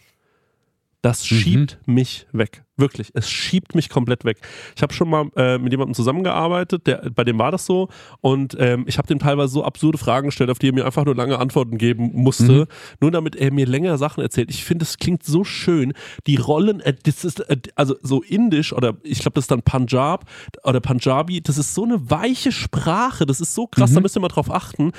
[1.05, 2.63] Das schiebt mich weg.
[2.77, 4.39] Wirklich, es schiebt mich komplett weg.
[4.75, 7.89] Ich habe schon mal äh, mit jemandem zusammengearbeitet, der, bei dem war das so.
[8.21, 11.05] Und ähm, ich habe dem teilweise so absurde Fragen gestellt, auf die er mir einfach
[11.05, 12.67] nur lange Antworten geben musste,
[13.01, 14.49] nur damit er mir länger Sachen erzählt.
[14.49, 15.93] Ich finde, es klingt so schön.
[16.25, 19.61] Die Rollen, äh, das ist äh, also so indisch oder ich glaube, das ist dann
[19.61, 20.27] Punjab
[20.63, 21.39] oder Punjabi.
[21.39, 23.27] Das ist so eine weiche Sprache.
[23.27, 23.93] Das ist so krass.
[23.93, 24.91] Da müsst ihr mal drauf achten.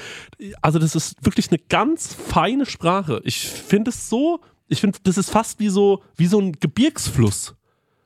[0.62, 3.20] Also das ist wirklich eine ganz feine Sprache.
[3.24, 4.38] Ich finde es so
[4.68, 7.54] Ich finde, das ist fast wie so, wie so ein Gebirgsfluss.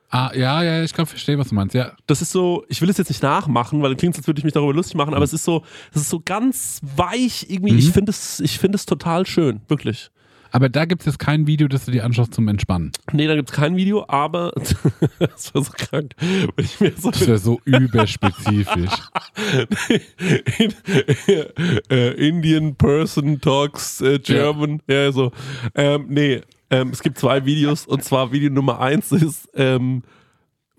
[0.09, 1.73] Ah, ja, ja, ich glaube, verstehe, was du meinst.
[1.73, 4.43] Ja, Das ist so, ich will es jetzt nicht nachmachen, weil klingt als würde ich
[4.43, 7.77] mich darüber lustig machen, aber es ist so, es ist so ganz weich irgendwie.
[7.77, 10.11] Ich finde es, ich finde es total schön, wirklich.
[10.51, 12.91] Aber da gibt es jetzt kein Video, das du dir anschaust zum Entspannen.
[13.11, 14.51] Nee, da gibt es kein Video, aber
[15.19, 16.13] das war so krank.
[16.97, 18.91] So Das wäre so überspezifisch.
[20.57, 20.73] in,
[21.89, 24.81] äh, Indian person talks äh, German.
[24.87, 25.31] Ja, so.
[25.75, 30.03] Ähm, nee, ähm, es gibt zwei Videos und zwar Video Nummer eins ist ähm,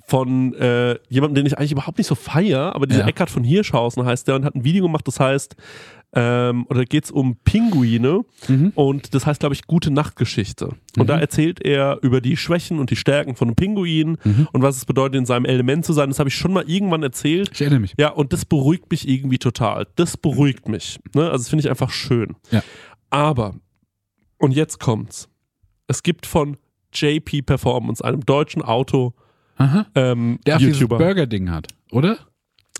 [0.06, 3.08] von äh, jemandem, den ich eigentlich überhaupt nicht so feier, aber dieser Ja.
[3.08, 5.56] Eckhard von Hirschhausen heißt der und hat ein Video gemacht, das heißt,
[6.14, 8.24] ähm, oder geht es um Pinguine
[8.74, 10.70] und das heißt, glaube ich, gute Nachtgeschichte.
[10.98, 14.18] Und da erzählt er über die Schwächen und die Stärken von einem Pinguin
[14.52, 16.10] und was es bedeutet, in seinem Element zu sein.
[16.10, 17.50] Das habe ich schon mal irgendwann erzählt.
[17.52, 17.94] Ich erinnere mich.
[17.98, 19.86] Ja, und das beruhigt mich irgendwie total.
[19.96, 21.00] Das beruhigt mich.
[21.14, 21.22] Ne?
[21.24, 22.36] Also das finde ich einfach schön.
[22.50, 22.62] Ja.
[23.10, 23.54] Aber,
[24.38, 25.28] und jetzt kommt's.
[25.86, 26.56] Es gibt von
[26.94, 29.14] JP Performance, einem deutschen Auto,
[29.56, 29.86] Aha.
[29.94, 30.98] ähm, Der auch dieses YouTuber.
[30.98, 32.18] Burger-Ding hat, oder?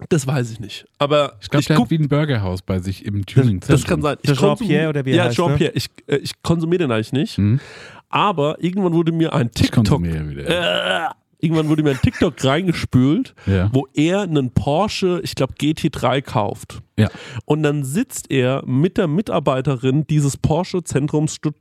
[0.09, 0.86] Das weiß ich nicht.
[0.99, 3.76] Aber Ich glaube, der guck, hat wie ein Burgerhaus bei sich im Tuning-Zentrum.
[3.80, 4.16] das kann sein.
[4.22, 5.45] Ich Jean-Pierre oder wie er Ja, heißt, ne?
[5.47, 5.72] Jean-Pierre.
[5.74, 7.38] Ich, äh, ich konsumiere den eigentlich nicht.
[7.38, 7.61] Mhm.
[8.09, 11.07] Aber irgendwann wurde mir ein Ich TikTok, konsumiere wieder.
[11.07, 13.68] äh, irgendwann wurde mir ein TikTok reingespült, Ja.
[13.72, 16.80] wo er einen Porsche, ich glaube GT3 kauft.
[16.99, 17.09] Ja.
[17.45, 21.55] Und dann sitzt er mit der Mitarbeiterin dieses Porsche-Zentrums Stutt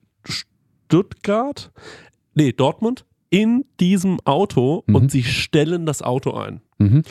[0.88, 1.72] Stuttgart,
[2.34, 4.96] nee, Dortmund, in diesem Auto Mhm.
[4.96, 6.62] und sie stellen das Auto ein.
[6.80, 7.04] Mhm.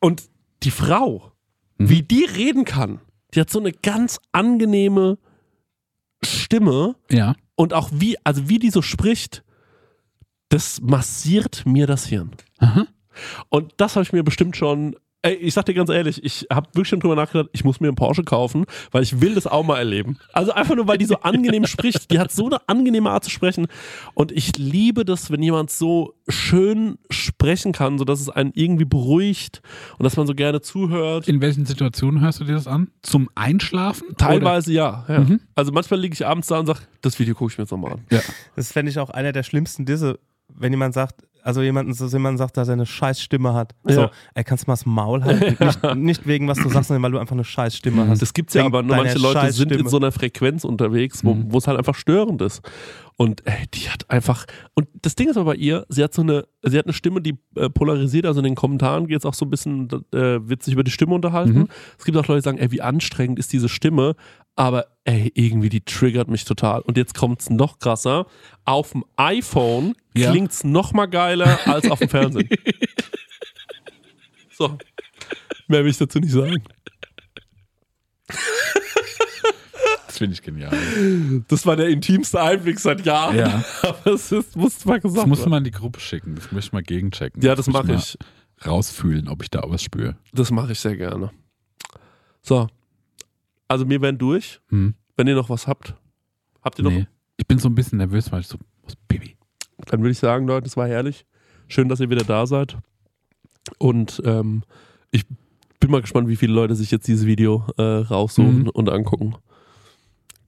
[0.00, 0.28] Und
[0.62, 1.32] die Frau,
[1.78, 1.88] Mhm.
[1.90, 3.00] wie die reden kann,
[3.34, 5.18] die hat so eine ganz angenehme
[6.24, 7.34] Stimme Ja.
[7.54, 9.44] und auch wie, also wie die so spricht,
[10.48, 12.30] das massiert mir das Hirn.
[12.58, 12.86] Aha.
[13.48, 14.96] Und das habe ich mir bestimmt schon.
[15.26, 17.88] Ey, ich sag dir ganz ehrlich, ich habe wirklich schon drüber nachgedacht, ich muss mir
[17.88, 20.18] einen Porsche kaufen, weil ich will das auch mal erleben.
[20.32, 22.12] Also einfach nur, weil die so angenehm spricht.
[22.12, 23.66] Die hat so eine angenehme Art zu sprechen.
[24.14, 29.62] Und ich liebe das, wenn jemand so schön sprechen kann, sodass es einen irgendwie beruhigt
[29.98, 31.26] und dass man so gerne zuhört.
[31.26, 32.92] In welchen Situationen hörst du dir das an?
[33.02, 34.14] Zum Einschlafen?
[34.16, 35.06] Teilweise ja.
[35.08, 35.20] ja.
[35.22, 35.40] Mhm.
[35.56, 37.94] Also manchmal liege ich abends da und sage, das Video gucke ich mir jetzt nochmal
[37.94, 38.04] an.
[38.06, 38.18] Oder?
[38.18, 38.22] Ja.
[38.54, 40.20] Das fände ich auch einer der schlimmsten Disse,
[40.54, 43.74] wenn jemand sagt, also jemanden, so jemand sagt, dass er eine scheiß Stimme hat.
[43.84, 44.10] So, Ja.
[44.34, 45.56] ey, kannst du mal das Maul halten?
[45.64, 48.20] nicht, nicht wegen was du sagst, sondern weil du einfach eine scheiß Stimme hast.
[48.20, 51.34] Das gibt's ja Wegen aber, nur manche Leute sind in so einer Frequenz unterwegs, wo
[51.34, 51.52] Mhm.
[51.52, 52.62] wo es halt einfach störend ist.
[53.18, 54.44] Und ey, die hat einfach,
[54.74, 57.22] und das Ding ist aber bei ihr, sie hat so eine, sie hat eine Stimme,
[57.22, 60.62] die äh, polarisiert, also in den Kommentaren geht es auch so ein bisschen, äh, wird
[60.62, 61.60] sich über die Stimme unterhalten.
[61.60, 61.68] Mhm.
[61.98, 64.16] Es gibt auch Leute, die sagen, ey, wie anstrengend ist diese Stimme,
[64.54, 66.82] aber ey, irgendwie die triggert mich total.
[66.82, 68.26] Und jetzt kommt's noch krasser,
[68.66, 70.30] auf dem iPhone Ja.
[70.30, 72.50] klingt's noch mal geiler als auf dem Fernsehen.
[74.52, 74.76] so,
[75.68, 76.62] mehr will ich dazu nicht sagen.
[80.06, 80.72] Das finde ich genial.
[81.48, 83.36] Das war der intimste Einblick seit Jahren.
[83.36, 83.64] Ja.
[83.82, 85.50] Aber es ist, muss mal gesagt Das werden.
[85.50, 86.34] mal in die Gruppe schicken.
[86.36, 87.42] Das möchte ich mal gegenchecken.
[87.42, 88.18] Ja, das muss mache ich.
[88.64, 90.16] Rausfühlen, ob ich da was spüre.
[90.32, 91.30] Das mache ich sehr gerne.
[92.42, 92.68] So.
[93.68, 94.60] Also wir werden durch.
[94.70, 94.94] Hm.
[95.16, 95.94] Wenn ihr noch was habt,
[96.62, 96.90] habt ihr noch?
[96.90, 97.06] Nee.
[97.36, 99.36] Ich bin so ein bisschen nervös, weil ich so, was, Baby.
[99.86, 101.26] Dann würde ich sagen, Leute, es war herrlich.
[101.68, 102.78] Schön, dass ihr wieder da seid.
[103.78, 104.62] Und ähm,
[105.10, 105.24] ich
[105.80, 108.68] bin mal gespannt, wie viele Leute sich jetzt dieses Video äh, raussuchen Mhm.
[108.70, 109.34] und angucken.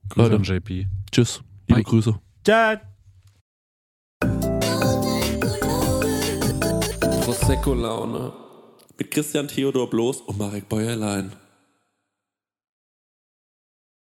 [0.09, 0.37] Grüße Leute.
[0.37, 0.87] an JP.
[1.11, 1.43] Tschüss.
[1.69, 1.85] Liebe Bye.
[1.85, 2.19] Grüße.
[2.45, 2.77] Ciao.
[7.25, 8.33] Prosecco-Laune.
[8.99, 11.33] Mit Christian Theodor Bloß und Marek Bäuerlein.